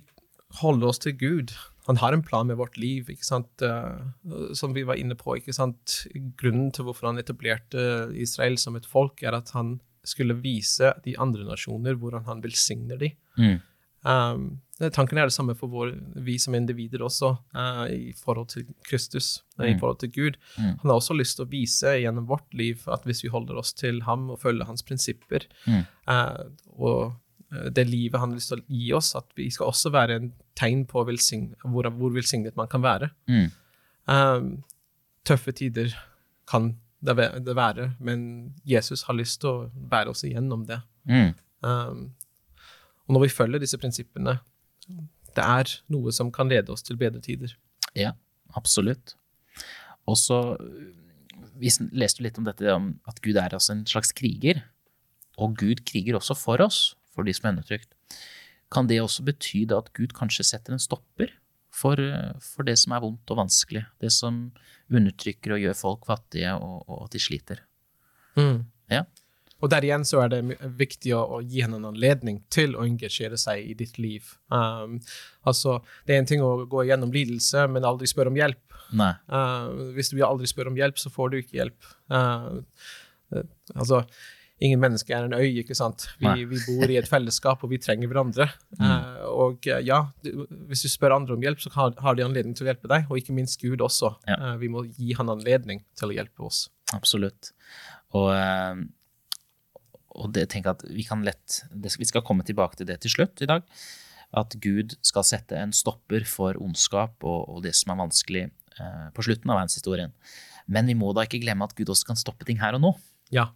holder 0.60 0.90
oss 0.92 1.00
til 1.02 1.16
Gud 1.18 1.54
Han 1.88 1.98
har 2.00 2.14
en 2.14 2.22
plan 2.24 2.46
med 2.46 2.56
vårt 2.56 2.78
liv, 2.80 3.10
ikke 3.12 3.26
sant? 3.26 3.60
eh, 3.60 4.52
som 4.56 4.72
vi 4.72 4.86
var 4.88 4.96
inne 4.96 5.14
på. 5.20 5.36
ikke 5.36 5.52
sant? 5.52 6.06
Grunnen 6.40 6.70
til 6.72 6.86
hvorfor 6.86 7.10
han 7.10 7.18
etablerte 7.20 8.08
Israel 8.16 8.56
som 8.56 8.76
et 8.78 8.86
folk, 8.88 9.20
er 9.22 9.36
at 9.36 9.50
han 9.52 9.80
skulle 10.04 10.36
vise 10.40 10.94
de 11.04 11.12
andre 11.20 11.44
nasjoner 11.44 11.98
hvordan 12.00 12.24
han 12.24 12.40
velsigner 12.44 12.96
dem. 12.96 13.12
Mm. 13.36 13.60
Um, 14.04 14.46
tanken 14.92 15.16
er 15.18 15.28
det 15.28 15.36
samme 15.36 15.54
for 15.56 15.72
vår, 15.72 15.94
vi 16.24 16.36
som 16.40 16.54
individer 16.56 17.04
også, 17.04 17.30
uh, 17.56 17.84
i 17.88 18.12
forhold 18.16 18.50
til 18.52 18.66
Kristus, 18.84 19.42
mm. 19.58 19.64
i 19.64 19.78
forhold 19.80 19.98
til 20.02 20.12
Gud. 20.12 20.36
Mm. 20.58 20.78
Han 20.82 20.90
har 20.90 20.98
også 20.98 21.16
lyst 21.16 21.38
til 21.38 21.46
å 21.46 21.52
vise 21.52 21.94
gjennom 22.02 22.26
vårt 22.28 22.48
liv 22.52 22.84
at 22.92 23.04
hvis 23.08 23.24
vi 23.24 23.32
holder 23.32 23.60
oss 23.60 23.72
til 23.76 24.02
ham 24.04 24.28
og 24.30 24.40
følger 24.44 24.68
hans 24.68 24.84
prinsipper, 24.84 25.48
Mm. 25.64 25.84
uh, 26.08 26.48
og 26.76 27.14
det 27.74 27.86
livet 27.88 28.20
han 28.20 28.32
har 28.32 28.38
lyst 28.38 28.52
til 28.52 28.62
å 28.62 28.66
gi 28.68 28.92
oss, 28.96 29.12
at 29.18 29.26
vi 29.38 29.48
skal 29.52 29.70
også 29.70 29.92
være 29.94 30.18
en 30.20 30.30
tegn 30.58 30.84
på 30.90 31.04
velsign 31.08 31.50
hvor, 31.62 31.88
hvor 31.98 32.14
velsignet 32.14 32.56
man 32.58 32.70
kan 32.70 32.84
være. 32.84 33.10
Mm. 33.30 33.46
Um, 34.10 34.48
tøffe 35.24 35.54
tider 35.56 35.94
kan 36.50 36.74
det 37.04 37.16
det 37.44 37.56
være, 37.56 37.90
men 38.00 38.54
Jesus 38.64 39.04
har 39.08 39.16
lyst 39.18 39.42
til 39.42 39.50
å 39.50 39.88
bære 39.90 40.14
oss 40.14 40.24
igjennom 40.24 40.64
det. 40.68 40.80
Mm. 41.08 41.34
Um, 41.64 42.04
og 43.04 43.16
når 43.16 43.26
vi 43.26 43.34
følger 43.34 43.60
disse 43.60 43.80
prinsippene, 43.80 44.38
det 45.34 45.44
er 45.44 45.74
noe 45.92 46.12
som 46.14 46.32
kan 46.32 46.48
lede 46.48 46.72
oss 46.72 46.84
til 46.86 46.96
bedre 47.00 47.20
tider. 47.24 47.52
Ja, 47.96 48.14
absolutt. 48.56 49.16
Og 50.06 50.18
så 50.20 50.58
Vi 51.54 51.70
leste 51.94 52.22
litt 52.24 52.38
om 52.38 52.46
dette 52.46 52.66
om 52.74 52.88
at 53.06 53.20
Gud 53.22 53.36
er 53.38 53.52
altså 53.54 53.72
en 53.72 53.84
slags 53.86 54.10
kriger. 54.10 54.64
Og 55.38 55.54
Gud 55.58 55.84
kriger 55.86 56.16
også 56.18 56.34
for 56.34 56.58
oss, 56.62 56.96
for 57.14 57.26
de 57.26 57.34
som 57.36 57.48
er 57.48 57.56
undertrykt. 57.56 57.90
Kan 58.74 58.90
det 58.90 59.00
også 59.02 59.24
bety 59.26 59.64
at 59.74 59.92
Gud 59.96 60.14
kanskje 60.16 60.46
setter 60.50 60.74
en 60.74 60.82
stopper 60.82 61.32
for, 61.74 61.98
eh, 61.98 62.32
for 62.42 62.66
det 62.66 62.76
som 62.82 62.94
er 62.96 63.04
vondt 63.04 63.30
og 63.30 63.44
vanskelig? 63.44 63.84
Det 64.02 64.12
som 64.12 64.48
undertrykker 64.90 65.56
og 65.56 65.62
gjør 65.62 65.78
folk 65.78 66.08
fattige, 66.10 66.54
og, 66.58 66.82
og 66.88 67.06
at 67.06 67.14
de 67.14 67.22
sliter? 67.22 67.62
Ja. 68.90 69.04
Og 69.64 69.70
der 69.72 69.86
igjen 69.86 70.04
så 70.04 70.20
er 70.24 70.32
det 70.32 70.42
viktig 70.76 71.14
å, 71.16 71.22
å 71.36 71.40
gi 71.40 71.62
henne 71.64 71.78
en 71.80 71.88
anledning 71.88 72.42
til 72.52 72.74
å 72.76 72.84
engasjere 72.84 73.38
seg 73.40 73.62
i 73.64 73.76
ditt 73.78 73.96
liv. 74.02 74.34
Um, 74.52 74.98
altså, 75.48 75.78
det 76.04 76.16
er 76.16 76.20
en 76.20 76.28
ting 76.28 76.44
å 76.44 76.66
gå 76.68 76.84
gjennom 76.90 77.14
lidelse, 77.14 77.64
men 77.72 77.86
aldri 77.88 78.10
spørre 78.10 78.32
om 78.32 78.36
hjelp. 78.36 78.60
Uh, 78.92 79.94
hvis 79.96 80.12
du 80.12 80.20
aldri 80.26 80.50
spør 80.50 80.68
om 80.72 80.76
hjelp, 80.78 81.00
så 81.00 81.12
får 81.12 81.32
du 81.32 81.38
ikke 81.40 81.58
hjelp. 81.62 81.88
Uh, 82.12 82.60
uh, 83.32 83.46
altså, 83.72 84.02
ingen 84.64 84.80
menneske 84.82 85.12
er 85.14 85.26
en 85.28 85.36
øy, 85.36 85.60
ikke 85.60 85.76
sant? 85.76 86.06
Vi, 86.22 86.46
vi 86.50 86.60
bor 86.64 86.90
i 86.90 86.98
et 87.00 87.08
fellesskap, 87.10 87.62
og 87.64 87.72
vi 87.72 87.80
trenger 87.82 88.10
hverandre. 88.10 88.48
Uh, 88.80 89.24
og 89.30 89.68
uh, 89.68 89.80
ja, 89.84 90.00
du, 90.24 90.46
hvis 90.70 90.84
du 90.86 90.90
spør 90.92 91.16
andre 91.18 91.36
om 91.36 91.44
hjelp, 91.44 91.60
så 91.60 91.72
har, 91.76 91.92
har 92.04 92.16
de 92.16 92.24
anledning 92.26 92.56
til 92.56 92.66
å 92.66 92.72
hjelpe 92.72 92.90
deg, 92.90 93.10
og 93.10 93.20
ikke 93.20 93.36
minst 93.36 93.60
Gud 93.62 93.84
også. 93.84 94.14
Ja. 94.30 94.40
Uh, 94.40 94.54
vi 94.62 94.72
må 94.72 94.86
gi 94.88 95.12
han 95.18 95.32
anledning 95.32 95.84
til 95.98 96.12
å 96.12 96.16
hjelpe 96.16 96.48
oss. 96.48 96.66
Absolutt. 96.96 97.52
Og, 98.14 98.30
eh, 98.34 98.82
og 100.14 100.32
det 100.34 100.46
jeg 100.54 100.66
at 100.70 100.84
vi 100.86 101.04
kan 101.06 101.24
lett 101.26 101.64
Vi 101.72 102.06
skal 102.06 102.24
komme 102.26 102.46
tilbake 102.46 102.78
til 102.78 102.88
det 102.90 103.00
til 103.02 103.14
slutt 103.16 103.42
i 103.42 103.50
dag. 103.50 103.66
At 104.34 104.56
Gud 104.62 104.96
skal 105.02 105.26
sette 105.26 105.58
en 105.58 105.74
stopper 105.74 106.26
for 106.26 106.58
ondskap 106.62 107.22
og, 107.22 107.48
og 107.50 107.62
det 107.66 107.74
som 107.78 107.94
er 107.94 108.02
vanskelig 108.02 108.44
eh, 108.46 109.08
på 109.14 109.26
slutten 109.26 109.50
av 109.50 109.62
verdenshistorien. 109.62 110.14
Men 110.66 110.88
vi 110.90 110.96
må 110.98 111.12
da 111.14 111.26
ikke 111.26 111.42
glemme 111.42 111.66
at 111.66 111.76
Gud 111.76 111.92
også 111.92 112.08
kan 112.12 112.18
stoppe 112.18 112.46
ting 112.48 112.58
her 112.62 112.78
og 112.78 112.82
nå. 112.82 112.94
Ja. 113.34 113.50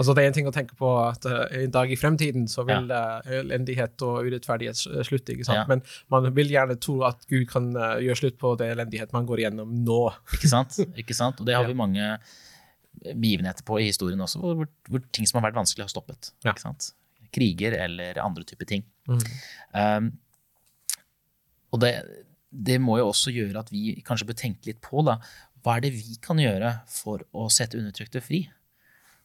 Altså 0.00 0.14
det 0.16 0.22
er 0.22 0.30
en 0.30 0.36
ting 0.36 0.48
å 0.48 0.54
tenke 0.54 0.76
på 0.78 0.88
at 1.02 1.26
uh, 1.28 1.42
en 1.58 1.72
dag 1.74 1.90
i 1.92 1.98
fremtiden 2.00 2.46
så 2.48 2.64
vil 2.68 2.88
uh, 2.88 3.20
elendighet 3.40 4.04
og 4.06 4.28
urettferdighet 4.28 4.78
slutte, 5.04 5.34
ikke 5.34 5.46
sant? 5.48 5.62
Ja. 5.62 5.66
Men 5.68 5.82
man 6.12 6.30
vil 6.36 6.52
gjerne 6.54 6.78
tro 6.80 7.02
at 7.08 7.26
Gud 7.28 7.44
kan 7.50 7.68
uh, 7.76 7.98
gjøre 8.00 8.22
slutt 8.22 8.38
på 8.40 8.54
det 8.60 8.70
elendighet 8.72 9.12
man 9.12 9.28
går 9.28 9.44
igjennom 9.44 9.74
nå. 9.84 10.00
Ikke 10.38 10.50
sant? 10.52 10.80
ikke 10.96 11.16
sant? 11.16 11.42
Og 11.42 11.48
det 11.48 11.58
har 11.58 11.68
vi 11.68 11.76
mange 11.84 12.14
begivenheter 13.02 13.66
på 13.66 13.80
i 13.82 13.90
historien 13.90 14.20
også, 14.22 14.40
hvor, 14.42 14.66
hvor 14.88 15.06
ting 15.14 15.28
som 15.28 15.40
har 15.40 15.50
vært 15.50 15.60
vanskelig, 15.60 15.86
har 15.86 15.92
stoppet. 15.92 16.32
Ja. 16.44 16.52
Ikke 16.54 16.64
sant? 16.64 16.92
Kriger 17.32 17.76
eller 17.80 18.20
andre 18.22 18.44
typer 18.48 18.68
ting. 18.68 18.84
Mm. 19.08 19.22
Um, 19.76 20.10
og 21.72 21.80
det, 21.84 21.92
det 22.52 22.78
må 22.84 22.98
jo 23.00 23.08
også 23.10 23.32
gjøre 23.32 23.64
at 23.64 23.72
vi 23.72 23.96
kanskje 24.06 24.28
bør 24.28 24.38
tenke 24.38 24.70
litt 24.70 24.82
på 24.84 25.04
da, 25.06 25.18
hva 25.62 25.76
er 25.78 25.86
det 25.86 25.92
vi 25.94 26.18
kan 26.22 26.40
gjøre 26.42 26.74
for 26.90 27.22
å 27.32 27.46
sette 27.52 27.78
undertrykte 27.78 28.22
fri? 28.24 28.44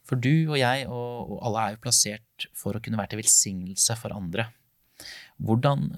For 0.07 0.19
du 0.19 0.47
og 0.47 0.57
jeg 0.59 0.87
og, 0.87 1.33
og 1.35 1.43
alle 1.49 1.63
er 1.63 1.75
jo 1.75 1.83
plassert 1.83 2.47
for 2.55 2.77
å 2.77 2.81
kunne 2.83 2.99
være 2.99 3.13
til 3.13 3.21
velsignelse 3.21 3.97
for 3.99 4.15
andre. 4.15 4.47
Hvordan, 5.43 5.89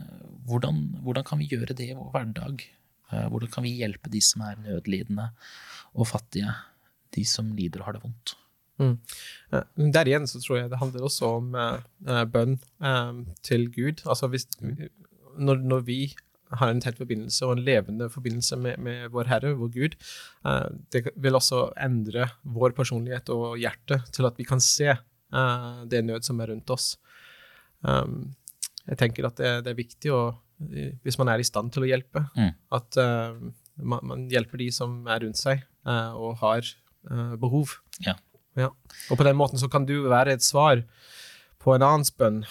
hvordan, 0.50 0.82
hvordan 1.06 1.28
kan 1.28 1.40
vi 1.40 1.50
gjøre 1.52 1.78
det 1.78 1.92
i 1.92 1.98
vår 1.98 2.12
hverdag? 2.16 2.66
Eh, 3.14 3.28
Hvordan 3.32 3.52
kan 3.54 3.66
vi 3.66 3.78
hjelpe 3.80 4.12
de 4.12 4.22
som 4.24 4.44
er 4.46 4.60
nødlidende 4.62 5.30
og 5.94 6.10
fattige? 6.10 6.54
De 7.16 7.26
som 7.26 7.54
lider 7.58 7.82
og 7.82 7.90
har 7.90 7.98
det 7.98 8.04
vondt? 8.04 8.36
Mm. 8.80 8.96
Der 9.92 10.08
igjen 10.08 10.28
så 10.30 10.40
tror 10.40 10.62
jeg 10.62 10.70
det 10.72 10.80
handler 10.80 11.04
også 11.04 11.32
om 11.40 11.56
uh, 11.58 11.82
uh, 12.08 12.24
bønn 12.32 12.60
eh, 12.80 13.18
til 13.44 13.66
Gud. 13.74 14.06
Altså 14.06 14.30
hvis, 14.32 14.46
når, 15.36 15.64
når 15.66 15.84
vi 15.88 16.00
har 16.58 16.72
en 16.72 16.82
tett 16.82 16.98
forbindelse 16.98 17.46
og 17.46 17.58
en 17.58 17.64
levende 17.66 18.08
forbindelse 18.10 18.58
med, 18.58 18.80
med 18.82 19.12
vår 19.14 19.30
Herre, 19.30 19.54
vår 19.60 19.70
Gud, 19.76 19.96
uh, 20.48 20.66
det 20.94 21.06
vil 21.16 21.38
også 21.38 21.68
endre 21.78 22.30
vår 22.44 22.74
personlighet 22.78 23.30
og 23.36 23.58
hjerte 23.62 24.02
til 24.16 24.26
at 24.30 24.40
vi 24.40 24.48
kan 24.50 24.62
se 24.64 24.90
uh, 24.96 25.86
det 25.90 26.02
nød 26.08 26.26
som 26.26 26.40
er 26.42 26.54
rundt 26.54 26.74
oss. 26.74 26.96
Um, 27.86 28.36
jeg 28.88 28.98
tenker 28.98 29.28
at 29.30 29.38
det, 29.38 29.52
det 29.66 29.74
er 29.74 29.78
viktig 29.78 30.14
å, 30.16 30.22
hvis 31.06 31.20
man 31.22 31.30
er 31.30 31.40
i 31.44 31.48
stand 31.48 31.72
til 31.76 31.86
å 31.86 31.92
hjelpe, 31.92 32.26
Mm. 32.36 32.54
at 32.76 32.98
uh, 32.98 33.38
man, 33.78 34.02
man 34.04 34.26
hjelper 34.32 34.60
de 34.60 34.72
som 34.76 35.06
er 35.08 35.22
rundt 35.24 35.40
seg 35.40 35.62
og 35.90 36.42
har 36.42 36.68
behov. 37.40 37.78
Ja. 38.04 38.18
Ja. 38.60 38.68
Og 39.10 39.18
på 39.18 39.24
den 39.24 39.38
måten 39.40 39.58
så 39.62 39.70
kan 39.72 39.86
du 39.88 40.10
være 40.12 40.34
et 40.36 40.44
svar 40.44 40.82
på 41.64 41.74
en 41.76 41.86
annens 41.86 42.12
bønn 42.12 42.42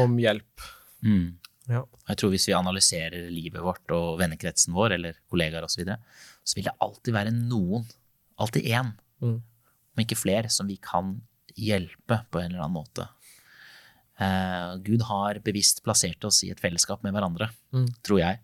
om 0.00 0.16
hjelp. 0.18 0.64
Mm. 1.04 1.39
Ja. 1.70 1.84
Jeg 2.10 2.18
tror 2.18 2.32
hvis 2.34 2.48
vi 2.50 2.54
analyserer 2.56 3.28
livet 3.30 3.62
vårt 3.62 3.92
og 3.94 4.18
vennekretsen 4.20 4.74
vår, 4.74 4.96
eller 4.96 5.18
kollegaer 5.30 5.62
osv., 5.66 5.76
så, 5.76 5.82
videre, 5.84 5.98
så 6.42 6.58
vil 6.58 6.66
det 6.66 6.74
alltid 6.82 7.14
være 7.14 7.34
noen, 7.36 7.86
alltid 8.40 8.66
én, 8.74 8.92
Mm. 9.20 9.36
om 9.42 10.00
ikke 10.02 10.16
flere, 10.16 10.48
som 10.50 10.66
vi 10.66 10.78
kan 10.80 11.18
hjelpe 11.54 12.22
på 12.32 12.40
en 12.40 12.50
eller 12.54 12.62
annen 12.64 12.78
måte. 12.78 13.04
Eh, 14.20 14.76
Gud 14.84 15.02
har 15.08 15.38
bevisst 15.44 15.82
plassert 15.84 16.24
oss 16.24 16.42
i 16.44 16.50
et 16.52 16.60
fellesskap 16.60 17.02
med 17.04 17.12
hverandre, 17.14 17.50
Mm. 17.72 17.86
tror 18.02 18.18
jeg. 18.20 18.40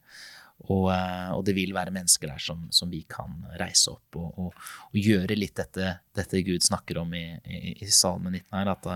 Og, 0.71 0.91
eh, 0.91 1.31
og 1.33 1.45
det 1.45 1.55
vil 1.55 1.73
være 1.75 1.93
mennesker 1.93 2.29
der 2.29 2.39
som, 2.39 2.69
som 2.73 2.91
vi 2.91 3.03
kan 3.09 3.45
reise 3.61 3.91
opp 3.93 4.17
og, 4.17 4.39
og, 4.39 4.55
og 4.55 4.95
gjøre 4.95 5.37
litt 5.37 5.55
dette, 5.55 5.99
dette 6.17 6.41
Gud 6.47 6.61
snakker 6.65 6.99
om 7.03 7.13
i, 7.15 7.39
i, 7.45 7.75
i 7.85 7.87
Salme 7.93 8.31
19 8.31 8.57
her, 8.57 8.69
at, 8.73 8.87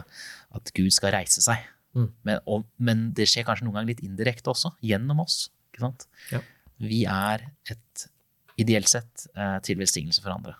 at 0.56 0.72
Gud 0.74 0.90
skal 0.90 1.12
reise 1.12 1.42
seg. 1.44 1.58
Mm. 1.96 2.08
Men, 2.26 2.40
og, 2.46 2.66
men 2.78 3.04
det 3.16 3.26
skjer 3.30 3.46
kanskje 3.46 3.66
noen 3.66 3.80
ganger 3.80 3.92
litt 3.94 4.04
indirekte 4.06 4.52
også, 4.52 4.72
gjennom 4.84 5.22
oss. 5.24 5.48
Ikke 5.70 5.84
sant? 5.86 6.06
Ja. 6.30 6.42
Vi 6.80 7.04
er 7.10 7.46
et 7.70 8.04
ideelt 8.60 8.90
sett 8.90 9.26
eh, 9.34 9.56
til 9.64 9.80
velsignelse 9.80 10.22
for 10.22 10.34
andre, 10.34 10.54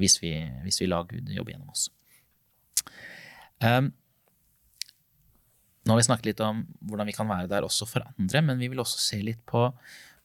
hvis 0.00 0.18
vi, 0.22 0.34
hvis 0.64 0.80
vi 0.82 0.88
lar 0.90 1.08
Gud 1.08 1.30
jobbe 1.32 1.54
gjennom 1.54 1.72
oss. 1.72 1.88
Um, 3.60 3.90
nå 5.84 5.92
har 5.92 6.00
vi 6.00 6.06
snakket 6.06 6.30
litt 6.30 6.40
om 6.44 6.62
hvordan 6.88 7.08
vi 7.08 7.16
kan 7.16 7.28
være 7.28 7.48
der 7.50 7.66
også 7.66 7.88
for 7.88 8.04
andre, 8.06 8.42
men 8.44 8.60
vi 8.60 8.70
vil 8.72 8.80
også 8.82 9.00
se 9.02 9.20
litt 9.24 9.40
på, 9.48 9.66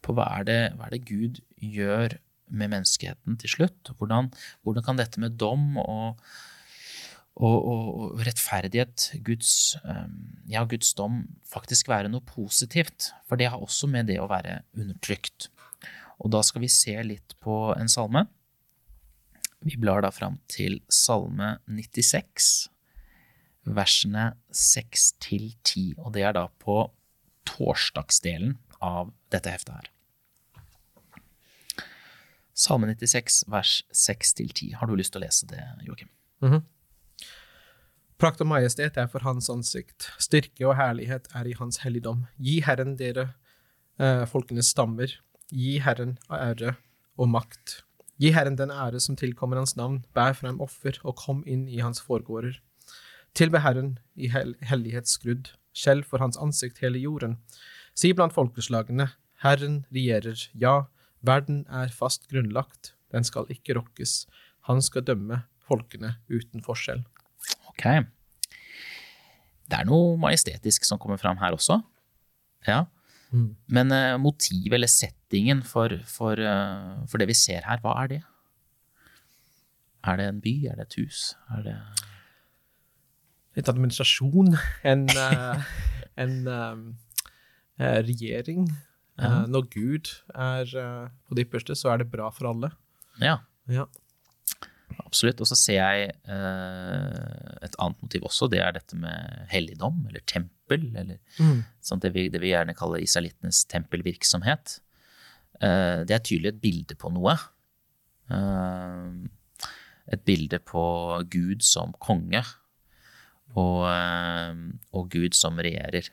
på 0.04 0.16
hva, 0.16 0.28
er 0.40 0.48
det, 0.48 0.60
hva 0.75 0.88
er 0.88 0.96
det 0.96 1.06
Gud 1.08 1.42
gjør 1.60 2.18
med 2.54 2.72
menneskeheten 2.75 3.40
til 3.42 3.52
slutt? 3.52 3.92
Hvordan, 3.98 4.30
hvordan 4.68 4.86
kan 4.86 5.00
dette 5.00 5.22
med 5.24 5.40
dom 5.42 5.80
og, 5.82 6.22
og, 7.36 7.56
og, 7.68 8.22
rettferdighet, 8.24 9.10
Guds, 9.27 9.75
um, 9.84 10.13
ja, 10.48 10.63
Guds 10.70 10.94
dom, 10.96 11.24
faktisk 11.50 11.89
være 11.92 12.12
noe 12.12 12.24
positivt? 12.24 13.12
For 13.27 13.39
det 13.39 13.50
har 13.51 13.63
også 13.63 13.89
med 13.92 14.08
det 14.12 14.22
å 14.24 14.30
være 14.32 14.62
undertrykt. 14.77 15.50
Og 16.24 16.32
da 16.32 16.39
skal 16.48 16.63
vi 16.63 16.72
se 16.72 16.96
litt 17.04 17.36
på 17.44 17.74
en 17.75 17.92
salme. 17.92 18.24
Vi 19.65 19.75
blar 19.82 20.06
da 20.06 20.13
fram 20.15 20.39
til 20.51 20.80
salme 20.94 21.58
96 21.68 22.70
versene 23.65 24.30
6 24.54 25.08
til 25.24 25.50
10, 25.63 25.96
og 25.98 26.13
det 26.13 26.24
er 26.27 26.36
da 26.38 26.48
på 26.62 26.77
torsdagsdelen 27.50 28.56
av 28.84 29.12
dette 29.34 29.51
heftet 29.51 29.74
her. 29.80 29.92
Salme 32.56 32.88
96, 32.94 33.44
vers 33.51 33.82
6 33.92 34.34
til 34.38 34.54
10. 34.54 34.77
Har 34.80 34.88
du 34.88 34.96
lyst 34.96 35.15
til 35.15 35.24
å 35.24 35.25
lese 35.25 35.50
det, 35.50 35.60
Joakim? 35.84 36.12
Prakt 38.15 38.39
og 38.39 38.48
majestet 38.48 38.95
er 38.95 39.10
for 39.12 39.25
hans 39.27 39.50
ansikt, 39.51 40.07
styrke 40.24 40.63
og 40.63 40.77
herlighet 40.79 41.27
er 41.36 41.50
i 41.51 41.55
hans 41.60 41.81
helligdom. 41.84 42.24
Gi 42.39 42.62
Herren 42.63 42.93
dere 42.95 43.34
eh, 44.00 44.24
folkenes 44.31 44.69
stammer, 44.72 45.12
gi 45.51 45.74
Herren 45.84 46.13
ære 46.31 46.77
og 47.19 47.27
makt. 47.34 47.81
Gi 48.15 48.31
Herren 48.31 48.55
den 48.55 48.72
ære 48.72 49.01
som 49.03 49.17
tilkommer 49.19 49.60
hans 49.60 49.75
navn, 49.75 50.05
bær 50.15 50.31
frem 50.38 50.62
offer 50.63 50.95
og 51.03 51.17
kom 51.19 51.41
inn 51.43 51.65
i 51.67 51.81
hans 51.84 52.00
foregårder. 52.00 52.55
Tilbe 53.36 53.60
Herren 53.65 53.98
i 54.15 54.29
hel 54.31 54.55
hellighetsskrudd, 54.63 55.51
skjelv 55.75 56.07
for 56.07 56.24
hans 56.24 56.39
ansikt 56.39 56.79
hele 56.86 57.01
jorden. 57.03 57.36
Si 58.00 58.13
blant 58.15 58.36
folkeslagene, 58.36 59.10
Herren 59.43 59.81
regjerer, 59.91 60.39
ja, 60.55 60.86
verden 61.19 61.65
er 61.67 61.91
fast 61.91 62.29
grunnlagt, 62.31 62.93
den 63.12 63.27
skal 63.27 63.51
ikke 63.51 63.75
rokkes, 63.75 64.24
han 64.72 64.79
skal 64.79 65.03
dømme 65.03 65.43
folkene 65.67 66.15
uten 66.31 66.63
forskjell. 66.63 67.03
Ok. 67.75 67.88
Det 69.65 69.79
er 69.79 69.88
noe 69.89 70.15
majestetisk 70.22 70.86
som 70.88 71.01
kommer 71.01 71.20
fram 71.22 71.39
her 71.41 71.55
også. 71.58 71.79
Ja. 72.67 72.86
Mm. 73.34 73.50
Men 73.67 73.91
uh, 73.91 74.15
motivet 74.22 74.77
eller 74.77 74.91
settingen 74.91 75.63
for, 75.65 75.94
for, 76.08 76.39
uh, 76.39 77.01
for 77.10 77.22
det 77.22 77.27
vi 77.32 77.38
ser 77.38 77.65
her, 77.67 77.82
hva 77.84 77.98
er 78.03 78.13
det? 78.13 78.22
Er 80.05 80.22
det 80.22 80.27
en 80.29 80.41
by? 80.44 80.53
Er 80.70 80.77
det 80.79 80.88
et 80.89 81.00
hus? 81.01 81.32
Er 81.55 81.65
det 81.65 81.77
Litt 83.55 83.70
administrasjon, 83.72 84.50
en, 84.84 85.05
uh, 85.15 85.62
en 86.20 86.34
eh, 86.51 86.79
eh, 87.79 88.00
regjering. 88.03 88.65
Ja. 89.15 89.29
Eh, 89.29 89.46
når 89.51 89.67
Gud 89.72 90.12
er 90.36 90.72
eh, 90.75 91.05
på 91.27 91.38
det 91.38 91.46
ypperste, 91.48 91.75
så 91.79 91.94
er 91.94 92.03
det 92.03 92.10
bra 92.12 92.29
for 92.36 92.51
alle. 92.51 92.74
Ja, 93.22 93.38
Ja. 93.72 93.88
Absolutt. 95.15 95.42
Og 95.42 95.50
så 95.50 95.58
ser 95.58 95.80
jeg 95.80 96.10
eh, 96.12 97.54
et 97.65 97.77
annet 97.82 98.01
motiv 98.04 98.27
også. 98.30 98.50
Det 98.51 98.62
er 98.63 98.75
dette 98.75 98.98
med 99.00 99.46
helligdom, 99.51 100.04
eller 100.10 100.25
tempel, 100.30 100.89
eller 100.98 101.22
sånn 101.86 102.04
det, 102.04 102.12
vi, 102.15 102.27
det 102.34 102.42
vi 102.44 102.51
gjerne 102.51 102.75
kaller 102.77 103.04
israelittenes 103.04 103.63
tempelvirksomhet. 103.72 104.80
Eh, 105.62 106.04
det 106.08 106.18
er 106.18 106.25
tydelig 106.25 106.54
et 106.54 106.62
bilde 106.63 107.00
på 107.00 107.13
noe. 107.15 107.38
Eh, 108.30 109.72
et 110.15 110.27
bilde 110.27 110.62
på 110.62 110.86
Gud 111.34 111.65
som 111.65 111.96
konge, 112.04 112.44
og, 113.56 113.88
og 114.94 115.06
Gud 115.10 115.34
som 115.38 115.58
regjerer. 115.63 116.12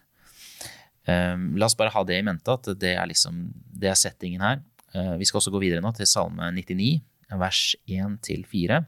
La 1.05 1.67
oss 1.67 1.75
bare 1.77 1.93
ha 1.93 2.05
det 2.07 2.21
i 2.21 2.25
mente, 2.25 2.55
at 2.55 2.71
det 2.79 2.93
er, 2.95 3.05
liksom, 3.11 3.43
det 3.53 3.91
er 3.91 3.99
settingen 3.99 4.45
her. 4.45 4.63
Vi 5.19 5.27
skal 5.27 5.41
også 5.43 5.53
gå 5.53 5.61
videre 5.65 5.83
nå 5.85 5.91
til 5.97 6.09
Salme 6.09 6.49
99, 6.55 7.03
vers 7.41 7.75
1-4. 7.89 8.83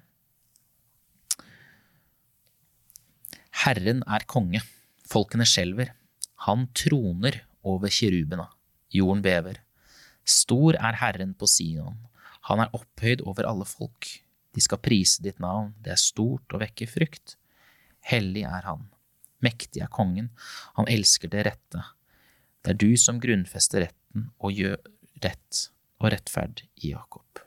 Herren 3.65 4.03
er 4.11 4.27
konge, 4.29 4.61
folkene 5.09 5.47
skjelver. 5.49 5.95
Han 6.49 6.67
troner 6.77 7.43
over 7.65 7.93
kirubene, 7.93 8.49
jorden 8.93 9.23
bever. 9.25 9.61
Stor 10.25 10.77
er 10.77 10.99
Herren 11.01 11.33
på 11.39 11.49
Sion, 11.49 11.97
han 12.49 12.61
er 12.61 12.73
opphøyd 12.77 13.23
over 13.25 13.47
alle 13.49 13.65
folk. 13.69 14.09
De 14.55 14.63
skal 14.63 14.83
prise 14.85 15.23
ditt 15.25 15.41
navn, 15.41 15.73
det 15.81 15.95
er 15.95 16.01
stort 16.01 16.53
og 16.53 16.61
vekker 16.63 16.91
frykt. 16.91 17.37
Hellig 18.05 18.45
er 18.45 18.69
han, 18.69 18.85
mektig 19.45 19.83
er 19.85 19.93
kongen, 19.93 20.31
han 20.77 20.91
elsker 20.93 21.33
det 21.33 21.47
rette. 21.49 21.87
Det 22.65 22.75
er 22.75 22.81
du 22.81 22.93
som 23.01 23.21
grunnfester 23.21 23.87
retten 23.87 24.29
og 24.39 24.57
gjør 24.57 24.77
rett 25.25 25.65
og 26.01 26.13
rettferd 26.13 26.65
i 26.83 26.93
Jakob. 26.93 27.44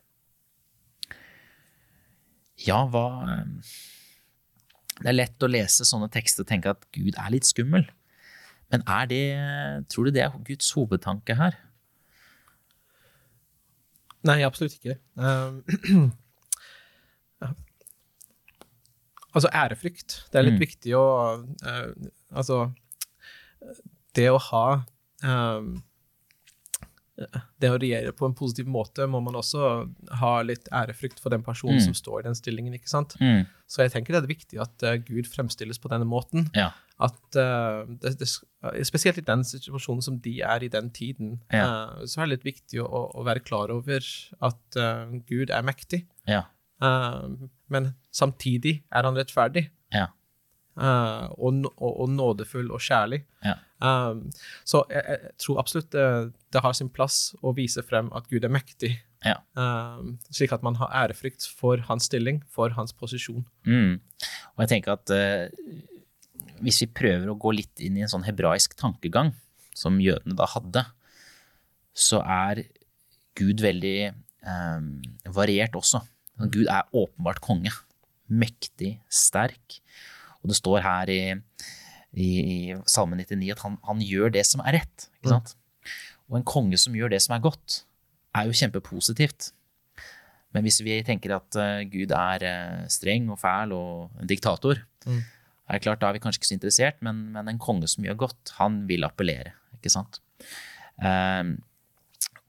Ja, 2.68 2.82
hva 2.92 3.04
Det 4.98 5.08
er 5.12 5.16
lett 5.16 5.44
å 5.46 5.50
lese 5.50 5.86
sånne 5.86 6.10
tekster 6.12 6.44
og 6.44 6.50
tenke 6.50 6.72
at 6.74 6.84
Gud 6.96 7.14
er 7.18 7.30
litt 7.32 7.46
skummel. 7.48 7.86
Men 8.74 8.82
er 8.90 9.06
det 9.08 9.22
Tror 9.94 10.06
du 10.10 10.12
det 10.16 10.24
er 10.26 10.34
Guds 10.48 10.72
hovedtanke 10.76 11.36
her? 11.40 11.56
Nei, 14.28 14.42
absolutt 14.44 14.74
ikke. 14.80 14.98
Um, 15.16 15.62
ja. 17.44 17.52
Altså, 19.32 19.52
ærefrykt. 19.54 20.18
Det 20.34 20.40
er 20.42 20.48
litt 20.50 20.58
Mm. 20.58 20.64
viktig 20.66 20.96
å 20.98 21.06
uh, 21.46 21.94
Altså, 22.34 22.72
det 24.18 24.26
å 24.34 24.40
ha 24.50 24.66
um, 25.24 25.78
Det 27.58 27.70
å 27.74 27.78
regjere 27.82 28.12
på 28.14 28.28
en 28.28 28.36
positiv 28.38 28.68
måte, 28.70 29.08
må 29.10 29.18
man 29.26 29.38
også 29.40 29.70
ha 30.20 30.34
litt 30.46 30.68
ærefrykt 30.70 31.18
for 31.24 31.34
den 31.34 31.42
personen 31.46 31.80
Mm. 31.80 31.86
som 31.88 31.96
står 31.98 32.20
i 32.20 32.26
den 32.28 32.36
stillingen, 32.38 32.76
ikke 32.78 32.92
sant? 32.92 33.16
Mm. 33.20 33.48
Så 33.66 33.82
jeg 33.82 33.92
tenker 33.96 34.14
det 34.14 34.20
er 34.22 34.30
viktig 34.30 34.60
at 34.62 34.84
uh, 34.86 34.98
Gud 35.02 35.26
fremstilles 35.26 35.80
på 35.82 35.90
denne 35.90 36.06
måten. 36.06 36.46
Ja. 36.54 36.72
At 37.02 37.18
uh, 37.38 37.90
det, 37.90 38.20
det, 38.22 38.30
Spesielt 38.86 39.18
i 39.18 39.26
den 39.26 39.44
situasjonen 39.46 40.04
som 40.06 40.20
de 40.22 40.36
er 40.42 40.64
i 40.66 40.70
den 40.70 40.90
tiden, 40.94 41.40
eh, 41.54 42.06
så 42.06 42.22
er 42.22 42.26
det 42.26 42.36
litt 42.36 42.48
viktig 42.48 42.82
å, 42.82 43.02
å 43.14 43.26
være 43.26 43.44
klar 43.46 43.70
over 43.72 44.02
at 44.42 44.80
Gud 45.30 45.54
er 45.54 45.62
mektig. 45.64 46.02
Ja. 46.28 46.42
Men 47.70 47.92
samtidig 48.12 48.82
er 48.92 49.06
han 49.08 49.16
rettferdig. 49.16 49.70
Ja. 49.94 50.08
og, 51.38 51.64
og, 51.78 51.94
og 52.02 52.10
nådefull 52.10 52.74
og 52.74 52.82
kjærlig. 52.82 53.22
Ja. 53.46 53.56
Eh, 53.84 54.44
så 54.68 54.84
jeg, 54.92 55.04
jeg 55.04 55.34
tror 55.44 55.62
absolutt 55.62 55.92
det, 55.94 56.08
det 56.54 56.64
har 56.64 56.78
sin 56.78 56.90
plass 56.94 57.36
å 57.42 57.54
vise 57.58 57.84
frem 57.86 58.10
at 58.18 58.30
Gud 58.32 58.48
er 58.48 58.54
mektig. 58.54 58.96
Ja. 59.26 59.40
Um, 59.58 60.16
slik 60.30 60.54
at 60.54 60.64
man 60.66 60.78
har 60.80 60.94
ærefrykt 61.06 61.48
for 61.58 61.82
hans 61.88 62.06
stilling, 62.10 62.44
for 62.54 62.74
hans 62.78 62.94
posisjon. 62.96 63.44
Mm. 63.68 63.98
Og 64.56 64.64
jeg 64.64 64.72
tenker 64.76 64.94
at 64.94 65.14
uh, 65.14 65.50
hvis 66.62 66.84
vi 66.84 66.90
prøver 67.02 67.32
å 67.32 67.38
gå 67.40 67.54
litt 67.58 67.84
inn 67.84 67.98
i 67.98 68.06
en 68.06 68.12
sånn 68.12 68.26
hebraisk 68.28 68.78
tankegang, 68.80 69.34
som 69.78 70.00
jødene 70.02 70.38
da 70.38 70.48
hadde, 70.50 70.84
så 71.98 72.22
er 72.22 72.64
Gud 73.38 73.62
veldig 73.62 73.98
um, 74.46 74.94
variert 75.34 75.76
også. 75.78 76.02
Gud 76.38 76.66
er 76.70 76.90
åpenbart 76.94 77.42
konge. 77.46 77.74
Mektig, 78.28 78.98
sterk. 79.10 79.80
Og 80.42 80.52
det 80.52 80.58
står 80.58 80.82
her 80.86 81.12
i, 81.14 81.22
i, 82.14 82.28
i 82.28 82.58
Salme 82.90 83.18
99 83.20 83.52
at 83.54 83.64
han, 83.66 83.78
han 83.88 84.02
gjør 84.04 84.32
det 84.34 84.46
som 84.48 84.64
er 84.66 84.80
rett. 84.80 85.08
Sant? 85.28 85.56
Og 86.30 86.40
en 86.40 86.48
konge 86.48 86.78
som 86.80 86.96
gjør 86.96 87.12
det 87.14 87.22
som 87.24 87.36
er 87.36 87.44
godt, 87.44 87.82
er 88.38 88.48
jo 88.50 88.56
kjempepositivt. 88.58 89.52
Men 90.56 90.64
hvis 90.66 90.80
vi 90.86 90.96
tenker 91.06 91.36
at 91.36 91.58
uh, 91.60 91.82
Gud 91.92 92.12
er 92.16 92.44
uh, 92.48 92.86
streng 92.92 93.28
og 93.34 93.40
fæl 93.42 93.74
og 93.76 94.22
en 94.22 94.30
diktator, 94.30 94.84
Mm. 95.08 95.22
er 95.70 95.78
det 95.78 95.84
klart, 95.86 96.02
da 96.02 96.10
er 96.10 96.18
vi 96.18 96.20
kanskje 96.20 96.42
ikke 96.42 96.48
så 96.50 96.56
interessert, 96.58 96.98
men, 97.06 97.32
men 97.32 97.48
en 97.48 97.60
konge 97.64 97.88
som 97.88 98.04
gjør 98.04 98.18
godt, 98.26 98.50
han 98.58 98.82
vil 98.90 99.06
appellere, 99.08 99.54
ikke 99.78 99.88
sant? 99.94 100.18
Ehm, 101.00 101.54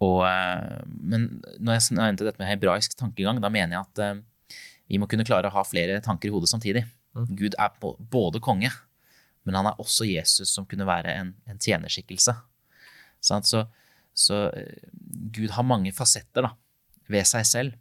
og, 0.03 0.25
eh, 0.27 0.81
men 0.99 1.29
når 1.63 1.77
jeg 1.77 1.95
nevnte 2.01 2.27
dette 2.27 2.43
med 2.43 2.51
hebraisk 2.51 2.97
tankegang, 2.99 3.39
da 3.39 3.51
mener 3.55 3.77
jeg 3.77 3.85
at 3.87 4.51
vi 4.91 4.99
må 4.99 5.07
kunne 5.07 5.23
klare 5.29 5.47
å 5.47 5.55
ha 5.55 5.63
flere 5.63 6.01
tanker 6.03 6.33
i 6.33 6.35
hodet 6.35 6.51
samtidig. 6.51 6.83
Mm. 7.15 7.29
Gud 7.39 7.55
er 7.63 7.79
både 8.11 8.43
konge, 8.43 8.73
men 9.49 9.57
han 9.57 9.71
er 9.71 9.81
også 9.81 10.05
Jesus 10.05 10.53
som 10.53 10.67
kunne 10.69 10.87
være 10.89 11.17
en, 11.23 11.33
en 11.49 11.61
tjenerskikkelse. 11.61 12.35
Så, 13.25 13.41
Så, 13.49 13.65
så 14.15 14.43
eh, 14.53 14.91
Gud 15.35 15.51
har 15.57 15.67
mange 15.67 15.95
fasetter 15.97 16.45
da, 16.45 16.53
ved 17.09 17.25
seg 17.27 17.47
selv, 17.49 17.79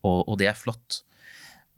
og, 0.00 0.24
og 0.24 0.38
det 0.40 0.48
er 0.48 0.58
flott. 0.58 1.02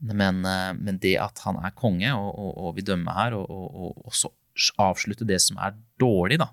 Men, 0.00 0.44
eh, 0.46 0.70
men 0.78 1.00
det 1.02 1.16
at 1.20 1.42
han 1.44 1.58
er 1.60 1.74
konge 1.76 2.14
og, 2.14 2.30
og, 2.30 2.52
og 2.56 2.76
vil 2.78 2.86
dømme 2.92 3.12
her, 3.18 3.36
og, 3.36 3.50
og, 3.50 3.66
og 3.74 4.06
også 4.12 4.32
avslutte 4.80 5.26
det 5.28 5.40
som 5.42 5.58
er 5.60 5.76
dårlig, 6.00 6.40
da, 6.40 6.48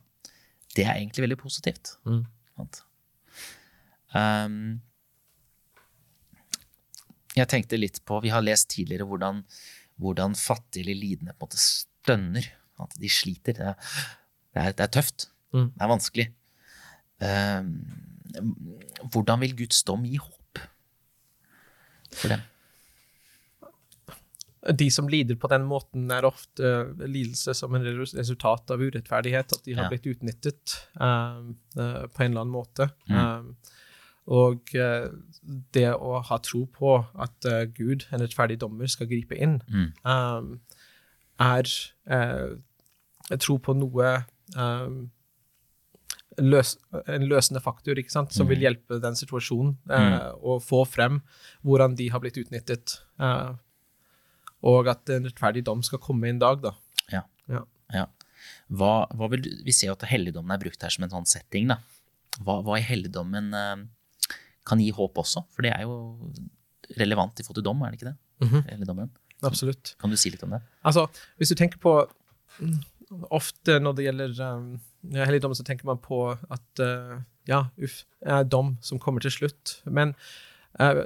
det 0.76 0.86
er 0.86 0.98
egentlig 0.98 1.24
veldig 1.28 1.40
positivt. 1.40 1.96
Mm. 2.08 2.26
Um, 4.18 4.82
jeg 7.42 7.52
tenkte 7.52 7.80
litt 7.80 8.02
på 8.08 8.22
Vi 8.24 8.32
har 8.34 8.44
lest 8.46 8.70
tidligere 8.74 9.08
hvordan, 9.10 9.44
hvordan 10.02 10.36
fattige 10.38 10.86
eller 10.86 11.00
lidende 11.02 11.36
på 11.36 11.46
en 11.46 11.50
måte 11.50 11.62
stønner. 11.62 12.50
At 12.82 12.94
de 13.02 13.10
sliter. 13.10 13.58
Det 13.58 13.72
er, 13.72 13.96
det 14.54 14.64
er, 14.64 14.76
det 14.78 14.86
er 14.86 14.94
tøft. 15.00 15.30
Mm. 15.56 15.72
Det 15.74 15.86
er 15.86 15.94
vanskelig. 15.94 16.28
Uh, 17.24 17.64
hvordan 19.14 19.42
vil 19.42 19.56
Guds 19.64 19.82
dom 19.88 20.06
gi 20.06 20.20
håp 20.22 20.62
for 22.14 22.34
dem? 22.34 22.46
De 24.78 24.90
som 24.92 25.08
lider 25.08 25.38
på 25.40 25.48
den 25.48 25.64
måten, 25.70 26.10
er 26.12 26.26
ofte 26.28 26.66
eh, 26.68 27.06
lidelse 27.08 27.54
som 27.56 27.76
en 27.78 27.86
resultat 27.88 28.74
av 28.74 28.82
urettferdighet, 28.84 29.54
at 29.54 29.64
de 29.64 29.76
har 29.78 29.88
blitt 29.88 30.10
utnyttet 30.12 30.74
uh, 31.00 31.40
uh, 31.80 32.04
på 32.12 32.26
en 32.26 32.34
eller 32.34 32.42
annen 32.44 32.52
måte. 32.52 32.90
Mm. 33.08 33.54
Og 34.28 34.74
eh, 34.76 35.08
det 35.72 35.86
å 35.96 36.18
ha 36.28 36.38
tro 36.44 36.66
på 36.68 36.98
at 37.16 37.46
eh, 37.48 37.66
Gud, 37.72 38.04
en 38.12 38.20
rettferdig 38.26 38.58
dommer, 38.60 38.88
skal 38.92 39.08
gripe 39.08 39.38
inn, 39.40 39.62
Mm. 39.72 39.92
um, 40.04 40.50
er 41.40 41.70
uh, 42.12 42.58
tro 43.40 43.58
på 43.62 43.76
noe 43.78 44.10
um, 44.58 44.98
løs, 46.42 46.76
en 47.08 47.28
løsende 47.30 47.62
faktor 47.64 47.98
ikke 48.02 48.12
sant? 48.14 48.34
som 48.34 48.46
Mm. 48.48 48.50
vil 48.50 48.60
hjelpe 48.66 49.00
den 49.02 49.16
situasjonen, 49.16 49.78
eh, 49.90 50.32
og 50.42 50.62
få 50.62 50.84
frem 50.88 51.22
hvordan 51.64 51.96
de 51.96 52.10
har 52.10 52.20
blitt 52.20 52.38
utnyttet. 52.38 53.00
Uh, 53.20 53.54
og 54.64 54.88
at 54.88 55.10
en 55.10 55.26
rettferdig 55.30 55.64
dom 55.64 55.82
skal 55.84 56.00
komme 56.00 56.28
en 56.30 56.40
dag, 56.40 56.62
da. 56.62 56.72
Ja. 57.14 57.24
Ja. 57.48 57.64
Ja. 57.94 58.06
Hva, 58.70 59.08
hva 59.16 59.30
vil 59.32 59.42
vi 59.64 59.72
ser 59.72 59.88
jo 59.88 59.94
at 59.96 60.04
helligdommen 60.10 60.52
er 60.52 60.60
brukt 60.62 60.82
her 60.84 60.90
som 60.90 61.04
en 61.06 61.10
sånn 61.14 61.26
setting. 61.30 61.68
Da. 61.72 61.78
Hva, 62.42 62.60
hva 62.66 62.78
i 62.78 62.84
helligdommen 62.86 63.54
eh, 63.54 63.86
kan 64.68 64.82
gi 64.84 64.92
håp 64.96 65.18
også? 65.24 65.46
For 65.56 65.66
det 65.66 65.74
er 65.74 65.88
jo 65.88 65.98
relevant 67.00 67.40
i 67.40 67.46
forhold 67.46 67.62
til 67.62 67.68
dom, 67.68 67.82
er 67.84 67.94
det 67.94 68.00
ikke 68.00 68.12
det? 68.12 68.18
Eller 68.74 68.86
dommeren? 68.88 69.14
Absolutt. 69.46 69.96
Kan 70.02 70.14
du 70.14 70.18
si 70.20 70.32
litt 70.34 70.44
om 70.46 70.56
det? 70.56 70.62
Altså, 70.88 71.06
hvis 71.38 71.52
du 71.54 71.58
tenker 71.60 71.82
på 71.82 72.00
mm, 72.60 72.78
Ofte 73.32 73.78
når 73.80 73.94
det 73.96 74.04
gjelder 74.04 74.40
um, 74.58 74.64
helligdom, 75.16 75.54
så 75.56 75.64
tenker 75.64 75.88
man 75.88 76.00
på 76.04 76.26
at 76.36 76.82
uh, 76.84 77.22
ja, 77.48 77.62
uff, 77.80 78.02
er 78.20 78.44
dom 78.44 78.74
som 78.84 79.00
kommer 79.00 79.24
til 79.24 79.32
slutt. 79.32 79.78
Men 79.88 80.12
uh, 80.82 81.06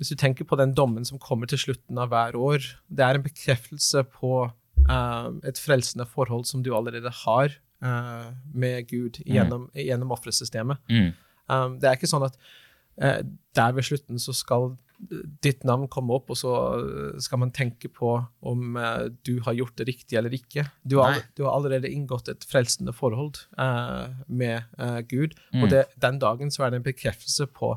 hvis 0.00 0.10
du 0.10 0.16
tenker 0.18 0.48
på 0.48 0.58
den 0.58 0.74
dommen 0.74 1.06
som 1.06 1.20
kommer 1.22 1.46
til 1.46 1.60
slutten 1.62 2.00
av 2.02 2.10
hver 2.10 2.34
år, 2.34 2.66
det 2.90 3.06
er 3.06 3.20
en 3.20 3.22
bekreftelse 3.22 4.02
på 4.16 4.32
uh, 4.48 5.28
et 5.46 5.62
frelsende 5.62 6.08
forhold 6.10 6.48
som 6.50 6.66
du 6.66 6.74
allerede 6.74 7.14
har 7.24 7.54
med 7.78 8.88
Gud 8.90 9.20
gjennom, 9.22 9.68
gjennom 9.70 10.10
offersystemet. 10.10 10.80
Mm. 10.90 11.12
Um, 11.46 11.76
det 11.78 11.86
er 11.86 11.94
ikke 11.94 12.10
sånn 12.10 12.24
at 12.26 12.34
der 12.98 13.72
ved 13.76 13.82
slutten 13.86 14.18
så 14.18 14.32
skal 14.34 14.76
ditt 15.44 15.62
navn 15.62 15.86
komme 15.88 16.10
opp, 16.16 16.30
og 16.30 16.36
så 16.40 16.52
eh, 16.80 17.18
skal 17.22 17.38
man 17.38 17.52
tenke 17.54 17.86
på 17.88 18.16
om 18.42 18.76
eh, 18.76 19.04
du 19.22 19.36
har 19.46 19.54
gjort 19.54 19.76
det 19.78 19.86
riktig 19.86 20.16
eller 20.18 20.34
ikke. 20.34 20.64
Du 20.82 20.96
har, 20.98 21.20
du 21.38 21.44
har 21.46 21.52
allerede 21.54 21.86
inngått 21.94 22.28
et 22.32 22.42
frelsende 22.50 22.90
forhold 22.92 23.38
eh, 23.58 24.08
med 24.26 24.64
eh, 24.78 24.98
Gud, 25.06 25.36
Mm. 25.54 25.62
og 25.62 25.70
det, 25.70 25.84
den 26.02 26.18
dagen 26.18 26.50
så 26.50 26.64
er 26.66 26.70
det 26.74 26.80
en 26.80 26.88
bekreftelse 26.88 27.46
på 27.46 27.70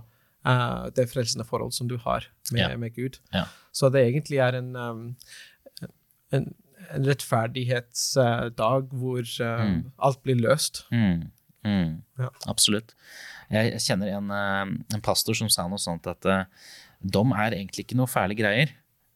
eh, 0.45 0.89
det 0.97 1.05
frelsende 1.13 1.45
forhold 1.45 1.71
som 1.77 1.87
du 1.87 1.97
har 2.01 2.25
med, 2.51 2.59
Ja. 2.71 2.77
med 2.77 2.95
Gud. 2.97 3.19
Ja. 3.33 3.45
Så 3.71 3.89
det 3.93 4.01
egentlig 4.07 4.41
er 4.41 4.57
en, 4.57 4.75
um, 4.75 5.15
en, 6.33 6.49
en 6.89 7.05
rettferdighetsdag 7.05 8.89
hvor 8.97 9.21
eh, 9.21 9.61
Mm. 9.67 9.91
alt 9.99 10.23
blir 10.23 10.35
løst. 10.41 10.85
Mm. 10.91 11.29
Mm. 11.63 12.01
Ja. 12.17 12.29
Absolutt. 12.49 12.95
Jeg 13.51 13.81
kjenner 13.83 14.13
en, 14.15 14.31
eh, 14.31 14.69
en 14.95 15.03
pastor 15.03 15.35
som 15.37 15.49
sa 15.51 15.67
noe 15.67 15.81
sånt 15.81 16.07
at 16.07 16.27
eh, 16.29 16.45
dom 17.01 17.33
er 17.35 17.57
egentlig 17.57 17.85
ikke 17.85 17.97
noe 17.99 18.11
fæle 18.11 18.37
greier, 18.37 18.71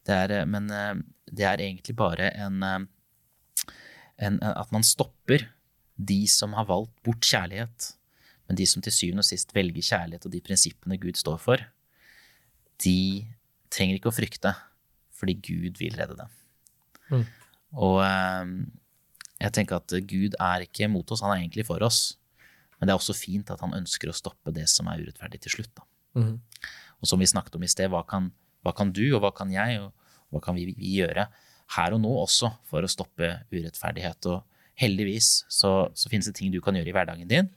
det 0.05 0.15
er, 0.15 0.33
eh, 0.41 0.47
men 0.49 0.67
det 0.67 1.45
er 1.47 1.63
egentlig 1.63 1.95
bare 1.97 2.29
en, 2.43 2.59
en 2.65 4.39
At 4.43 4.71
man 4.75 4.83
stopper 4.85 5.47
de 5.95 6.25
som 6.27 6.53
har 6.53 6.67
valgt 6.67 6.93
bort 7.03 7.23
kjærlighet. 7.23 7.93
Men 8.47 8.59
de 8.59 8.65
som 8.69 8.83
til 8.83 8.93
syvende 8.93 9.23
og 9.23 9.27
sist 9.27 9.55
velger 9.55 9.81
kjærlighet 9.81 10.27
og 10.27 10.33
de 10.33 10.43
prinsippene 10.43 10.99
Gud 11.01 11.17
står 11.17 11.39
for, 11.41 11.63
de 12.83 13.25
trenger 13.73 13.97
ikke 13.97 14.11
å 14.11 14.15
frykte, 14.15 14.51
fordi 15.15 15.33
Gud 15.39 15.79
vil 15.79 15.95
redde 15.97 16.19
dem. 16.19 16.35
Mm. 17.09 17.23
Og 17.81 17.97
jeg 19.41 19.55
tenker 19.55 19.79
at 19.79 19.95
Gud 20.05 20.37
er 20.37 20.67
ikke 20.67 20.91
mot 20.91 21.09
oss, 21.09 21.23
han 21.25 21.33
er 21.33 21.41
egentlig 21.41 21.65
for 21.65 21.81
oss. 21.87 22.19
Men 22.79 22.87
det 22.87 22.95
er 22.95 22.99
også 22.99 23.15
fint 23.17 23.51
at 23.53 23.61
han 23.63 23.75
ønsker 23.77 24.11
å 24.11 24.15
stoppe 24.15 24.53
det 24.55 24.67
som 24.71 24.89
er 24.91 25.03
urettferdig 25.03 25.41
til 25.45 25.57
slutt. 25.57 25.83
Mhm. 26.17 26.39
Og 27.01 27.09
som 27.09 27.19
vi 27.19 27.27
snakket 27.29 27.55
om 27.57 27.63
i 27.63 27.69
sted, 27.69 27.89
hva 27.91 28.05
kan, 28.07 28.31
hva 28.63 28.73
kan 28.75 28.91
du, 28.95 29.03
og 29.15 29.21
hva 29.23 29.31
kan 29.35 29.51
jeg, 29.51 29.81
og 29.83 29.91
hva 30.33 30.41
kan 30.43 30.55
vi, 30.57 30.67
vi 30.71 30.97
gjøre 30.99 31.27
her 31.75 31.95
og 31.95 32.01
nå 32.01 32.11
også 32.23 32.51
for 32.69 32.85
å 32.85 32.91
stoppe 32.91 33.31
urettferdighet? 33.51 34.29
Og 34.31 34.43
heldigvis 34.79 35.45
så, 35.51 35.89
så 35.95 36.11
finnes 36.11 36.29
det 36.29 36.37
ting 36.39 36.53
du 36.53 36.61
kan 36.63 36.75
gjøre 36.77 36.91
i 36.91 36.95
hverdagen 36.95 37.29
din. 37.29 37.51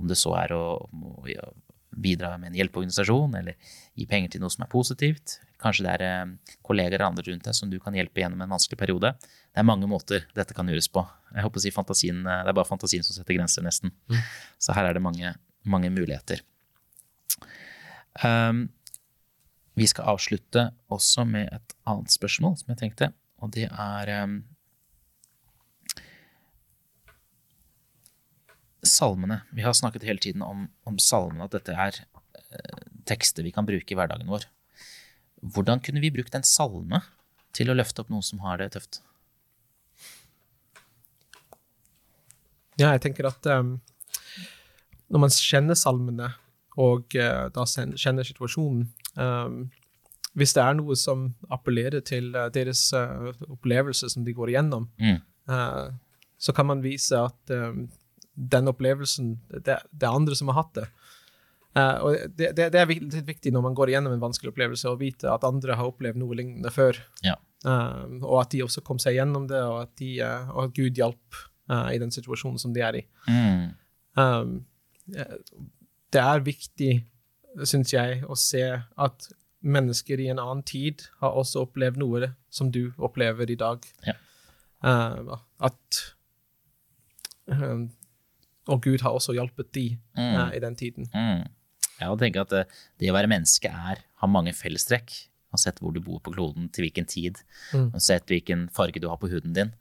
Om 0.00 0.08
det 0.10 0.18
så 0.18 0.32
er 0.40 0.54
å, 0.56 0.64
å 0.80 1.24
bidra 1.90 2.36
med 2.38 2.52
en 2.52 2.58
hjelpeorganisasjon, 2.60 3.36
eller 3.40 3.76
gi 3.98 4.06
penger 4.08 4.34
til 4.34 4.44
noe 4.44 4.52
som 4.52 4.64
er 4.64 4.72
positivt. 4.72 5.38
Kanskje 5.60 5.86
det 5.86 5.94
er 5.98 6.04
eh, 6.06 6.54
kolleger 6.66 6.96
eller 6.96 7.10
andre 7.10 7.26
rundt 7.26 7.46
deg 7.48 7.56
som 7.56 7.70
du 7.72 7.78
kan 7.82 7.96
hjelpe 7.96 8.22
gjennom 8.22 8.44
en 8.44 8.54
vanskelig 8.54 8.78
periode. 8.80 9.12
Det 9.50 9.62
er 9.62 9.66
mange 9.66 9.88
måter 9.90 10.26
dette 10.36 10.54
kan 10.54 10.68
gjøres 10.70 10.88
på. 10.92 11.02
Jeg 11.34 11.42
håper 11.42 11.58
å 11.58 11.62
si 11.64 11.72
fantasien, 11.74 12.20
eh, 12.26 12.42
Det 12.44 12.52
er 12.52 12.58
bare 12.58 12.68
fantasien 12.68 13.02
som 13.02 13.14
setter 13.14 13.34
grenser, 13.34 13.62
nesten. 13.66 13.90
Så 14.58 14.74
her 14.74 14.84
er 14.84 14.94
det 14.94 15.02
mange, 15.02 15.34
mange 15.64 15.90
muligheter. 15.90 16.42
Um, 18.24 18.70
vi 19.74 19.86
skal 19.86 20.12
avslutte 20.14 20.70
også 20.90 21.24
med 21.26 21.48
et 21.52 21.74
annet 21.86 22.10
spørsmål 22.10 22.56
som 22.58 22.72
jeg 22.72 22.78
tenkte, 22.78 23.12
og 23.40 23.52
det 23.54 23.68
er 23.70 24.24
um, 24.24 24.40
Salmene. 28.80 29.42
Vi 29.52 29.62
har 29.62 29.74
snakket 29.76 30.06
hele 30.08 30.18
tiden 30.18 30.42
om, 30.42 30.64
om 30.88 30.96
salmene, 30.98 31.44
at 31.44 31.52
dette 31.52 31.74
er 31.74 31.98
uh, 32.00 32.86
tekster 33.04 33.44
vi 33.44 33.52
kan 33.52 33.66
bruke 33.68 33.92
i 33.92 33.98
hverdagen 33.98 34.30
vår. 34.30 34.46
Hvordan 35.42 35.82
kunne 35.84 36.00
vi 36.00 36.12
brukt 36.14 36.34
en 36.34 36.46
salme 36.46 37.02
til 37.56 37.68
å 37.68 37.76
løfte 37.76 38.00
opp 38.00 38.12
noen 38.12 38.24
som 38.24 38.40
har 38.44 38.60
det 38.60 38.70
tøft? 38.76 39.02
Ja, 42.80 42.94
jeg 42.96 43.02
tenker 43.04 43.28
at 43.28 43.46
um, 43.52 43.74
når 45.12 45.24
man 45.26 45.32
kjenner 45.34 45.76
salmene, 45.78 46.30
og 46.80 47.12
uh, 47.18 47.48
da 47.52 47.64
kjenner 47.66 48.24
situasjonen 48.24 48.84
um, 49.18 49.56
Hvis 50.38 50.54
det 50.54 50.62
er 50.62 50.76
noe 50.78 50.94
som 50.96 51.24
appellerer 51.50 52.00
til 52.06 52.30
uh, 52.38 52.46
deres 52.54 52.84
uh, 52.94 53.32
opplevelse 53.50 54.08
som 54.12 54.24
de 54.24 54.32
går 54.36 54.54
igjennom, 54.54 54.88
Mm. 55.00 55.18
så 56.38 56.52
kan 56.54 56.66
man 56.68 56.80
vise 56.84 57.18
at 57.18 57.50
um, 57.50 57.88
den 58.36 58.70
opplevelsen 58.70 59.32
det, 59.50 59.80
det 59.90 60.06
er 60.06 60.14
andre 60.14 60.36
som 60.38 60.48
har 60.52 60.60
hatt 60.62 60.74
det. 60.78 60.84
Og 61.74 62.14
det, 62.38 62.52
det, 62.58 62.68
det 62.74 62.78
er 62.80 62.86
viktig 63.26 63.50
når 63.52 63.62
man 63.64 63.74
går 63.74 63.90
igjennom 63.90 64.14
en 64.14 64.22
vanskelig 64.22 64.52
opplevelse, 64.52 64.86
å 64.90 64.98
vite 65.00 65.26
at 65.30 65.44
andre 65.48 65.74
har 65.78 65.90
opplevd 65.90 66.18
noe 66.22 66.38
lignende 66.38 66.70
før. 66.70 66.98
Ja. 67.26 67.34
Og 67.66 68.36
at 68.40 68.54
de 68.54 68.62
også 68.62 68.82
kom 68.86 68.98
seg 69.02 69.18
gjennom 69.18 69.48
det, 69.50 69.58
og 69.66 69.80
at, 69.82 69.92
de, 69.98 70.12
og 70.54 70.62
at 70.68 70.74
Gud 70.78 70.98
hjalp 71.02 71.40
eh, 71.70 71.90
i 71.94 71.98
den 72.02 72.10
situasjonen 72.14 72.58
som 72.58 72.74
de 72.74 72.82
er 72.84 72.98
i. 73.00 73.04
Mm. 73.30 73.68
Um, 74.20 74.54
eh, 75.14 75.36
det 76.12 76.20
er 76.22 76.42
viktig, 76.46 76.92
syns 77.64 77.92
jeg, 77.94 78.24
å 78.26 78.36
se 78.38 78.64
at 78.98 79.28
mennesker 79.62 80.20
i 80.24 80.30
en 80.32 80.38
annen 80.40 80.62
tid 80.66 81.04
har 81.20 81.36
også 81.36 81.66
opplevd 81.66 81.98
noe 82.00 82.32
som 82.50 82.70
du 82.72 82.90
opplever 82.98 83.50
i 83.52 83.58
dag. 83.60 83.84
Ja. 84.06 84.14
Uh, 84.82 85.36
at 85.60 85.98
um, 87.46 87.90
Og 88.70 88.82
Gud 88.84 89.02
har 89.04 89.10
også 89.16 89.34
hjulpet 89.36 89.72
de 89.74 89.98
Mm. 90.16 90.34
uh, 90.36 90.50
i 90.56 90.60
den 90.60 90.76
tiden. 90.76 91.08
Mm. 91.14 91.48
Jeg 92.00 92.18
tenker 92.18 92.40
at 92.46 92.50
det, 92.50 92.62
det 93.00 93.10
å 93.10 93.16
være 93.16 93.28
menneske 93.28 93.68
er, 93.68 94.00
har 94.20 94.28
mange 94.28 94.52
fellestrekk. 94.56 95.10
Uansett 95.52 95.80
hvor 95.82 95.92
du 95.92 96.00
bor 96.00 96.20
på 96.22 96.32
kloden, 96.32 96.68
til 96.72 96.84
hvilken 96.86 97.06
tid, 97.10 97.42
Mm. 97.74 97.90
uansett 97.92 98.26
hvilken 98.30 98.68
farge 98.70 99.00
du 99.02 99.08
har 99.08 99.18
på 99.18 99.28
huden 99.28 99.52
din, 99.52 99.72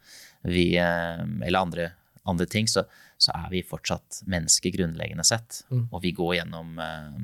vi, 0.42 0.78
eh, 0.78 1.22
eller 1.46 1.60
andre, 1.60 1.92
andre 2.24 2.46
ting, 2.46 2.68
så, 2.68 2.86
så 3.18 3.34
er 3.36 3.50
vi 3.52 3.66
fortsatt 3.66 4.24
mennesker 4.30 4.74
grunnleggende 4.76 5.26
sett. 5.28 5.64
Mm. 5.72 5.86
Og 5.92 6.02
vi 6.04 6.14
går 6.16 6.36
gjennom 6.40 6.80
eh, 6.80 7.22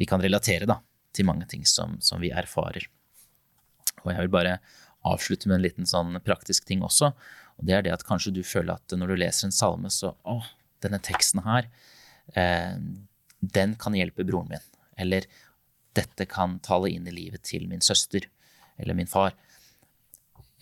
Vi 0.00 0.06
kan 0.08 0.22
relatere 0.22 0.66
da, 0.66 0.78
til 1.12 1.28
mange 1.28 1.46
ting 1.46 1.66
som, 1.68 1.98
som 2.00 2.20
vi 2.22 2.32
erfarer. 2.32 2.86
Og 4.02 4.12
jeg 4.12 4.24
vil 4.24 4.32
bare 4.32 4.58
avslutte 5.06 5.50
med 5.50 5.58
en 5.58 5.64
liten 5.66 5.88
sånn 5.88 6.16
praktisk 6.24 6.66
ting 6.68 6.82
også. 6.82 7.12
Og 7.58 7.66
det 7.68 7.76
er 7.76 7.86
det 7.86 7.94
at 7.94 8.06
kanskje 8.06 8.32
du 8.34 8.42
føler 8.46 8.78
at 8.78 8.94
når 8.96 9.12
du 9.12 9.20
leser 9.20 9.48
en 9.48 9.54
salme, 9.54 9.90
så 9.90 10.14
Å, 10.24 10.38
denne 10.82 11.00
teksten 11.02 11.42
her, 11.44 11.68
eh, 12.34 12.76
den 13.42 13.74
kan 13.78 13.94
hjelpe 13.98 14.26
broren 14.26 14.50
min. 14.54 14.68
Eller 14.96 15.26
dette 15.96 16.26
kan 16.30 16.58
tale 16.64 16.90
inn 16.90 17.06
i 17.08 17.14
livet 17.14 17.44
til 17.44 17.66
min 17.68 17.82
søster 17.84 18.28
eller 18.80 18.96
min 18.96 19.10
far. 19.10 19.34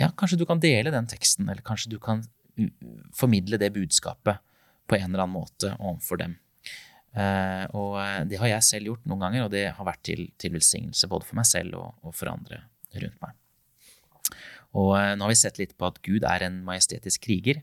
Ja, 0.01 0.09
kanskje 0.17 0.39
du 0.41 0.47
kan 0.49 0.61
dele 0.63 0.93
den 0.95 1.09
teksten, 1.11 1.49
eller 1.53 1.65
kanskje 1.65 1.93
du 1.93 1.99
kan 2.01 2.23
formidle 3.17 3.59
det 3.61 3.73
budskapet 3.75 4.41
på 4.89 4.97
en 4.97 5.11
eller 5.11 5.27
annen 5.27 5.37
måte 5.37 5.75
overfor 5.79 6.21
dem. 6.23 6.39
Eh, 7.11 7.65
og 7.75 7.97
eh, 7.99 8.23
det 8.31 8.39
har 8.39 8.53
jeg 8.53 8.67
selv 8.67 8.91
gjort 8.91 9.09
noen 9.11 9.25
ganger, 9.25 9.45
og 9.47 9.53
det 9.55 9.65
har 9.77 9.87
vært 9.87 10.03
til, 10.07 10.29
til 10.41 10.55
velsignelse 10.55 11.09
både 11.11 11.27
for 11.27 11.41
meg 11.41 11.49
selv 11.49 11.79
og, 11.81 11.89
og 12.07 12.15
for 12.17 12.31
andre 12.33 12.63
rundt 12.95 13.21
meg. 13.23 13.37
Og 14.79 14.93
eh, 14.99 15.13
nå 15.19 15.27
har 15.27 15.33
vi 15.33 15.41
sett 15.41 15.61
litt 15.61 15.77
på 15.79 15.89
at 15.91 16.01
Gud 16.07 16.27
er 16.29 16.47
en 16.47 16.61
majestetisk 16.67 17.27
kriger. 17.27 17.63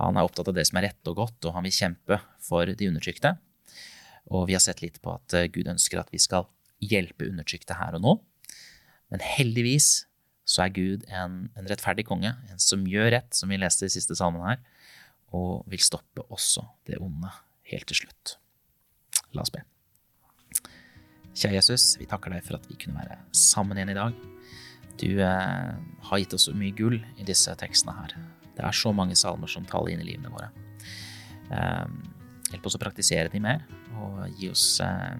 Han 0.00 0.18
er 0.18 0.26
opptatt 0.26 0.50
av 0.50 0.56
det 0.58 0.66
som 0.66 0.80
er 0.80 0.88
rett 0.90 1.10
og 1.10 1.20
godt, 1.22 1.38
og 1.46 1.56
han 1.56 1.66
vil 1.66 1.76
kjempe 1.76 2.18
for 2.42 2.66
de 2.66 2.90
undertrykte. 2.90 3.36
Og 4.34 4.48
vi 4.50 4.56
har 4.56 4.62
sett 4.64 4.82
litt 4.82 4.98
på 5.04 5.14
at 5.14 5.36
Gud 5.54 5.68
ønsker 5.70 6.00
at 6.00 6.10
vi 6.10 6.22
skal 6.22 6.48
hjelpe 6.82 7.28
undertrykte 7.28 7.76
her 7.78 7.94
og 7.98 8.02
nå. 8.02 8.14
Men 9.12 9.22
heldigvis 9.22 10.08
så 10.54 10.64
er 10.64 10.74
Gud 10.74 11.04
en, 11.10 11.48
en 11.58 11.68
rettferdig 11.70 12.06
konge, 12.06 12.30
en 12.50 12.62
som 12.62 12.84
gjør 12.86 13.10
rett, 13.16 13.34
som 13.34 13.50
vi 13.50 13.58
leste 13.58 13.88
i 13.88 13.92
siste 13.92 14.14
salmen 14.18 14.44
her, 14.46 14.60
og 15.34 15.64
vil 15.70 15.82
stoppe 15.82 16.22
også 16.30 16.62
det 16.86 17.00
onde 17.02 17.30
helt 17.72 17.88
til 17.90 18.04
slutt. 18.04 18.36
La 19.34 19.42
oss 19.42 19.52
be. 19.54 19.64
Kjære 21.34 21.58
Jesus, 21.58 21.88
vi 21.98 22.06
takker 22.06 22.30
deg 22.30 22.44
for 22.46 22.60
at 22.60 22.68
vi 22.70 22.78
kunne 22.78 23.00
være 23.00 23.18
sammen 23.34 23.80
igjen 23.80 23.90
i 23.90 23.98
dag. 23.98 24.18
Du 25.00 25.08
eh, 25.18 25.70
har 26.08 26.20
gitt 26.22 26.36
oss 26.36 26.46
så 26.46 26.54
mye 26.54 26.74
gull 26.78 27.00
i 27.18 27.26
disse 27.26 27.50
tekstene 27.58 27.96
her. 27.96 28.14
Det 28.54 28.62
er 28.62 28.76
så 28.78 28.92
mange 28.94 29.18
salmer 29.18 29.50
som 29.50 29.66
taler 29.66 29.94
inn 29.94 30.04
i 30.04 30.12
livene 30.12 30.30
våre. 30.30 30.52
Eh, 31.50 31.88
hjelp 32.52 32.70
oss 32.70 32.78
å 32.78 32.82
praktisere 32.84 33.32
de 33.32 33.42
mer, 33.42 33.66
og 33.98 34.22
gi 34.38 34.52
oss 34.52 34.78
eh, 34.84 35.18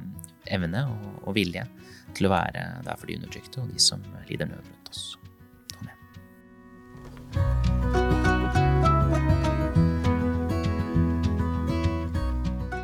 evne 0.55 0.87
og, 0.93 1.11
og 1.25 1.35
vilje 1.41 1.67
til 2.15 2.29
å 2.29 2.35
være 2.37 2.69
der 2.87 3.01
for 3.01 3.11
de 3.11 3.19
undertrykte 3.19 3.65
og 3.65 3.75
de 3.75 3.83
som 3.83 4.07
lider 4.31 4.47
nød 4.53 4.63
rundt 4.63 4.95
oss. 4.95 5.07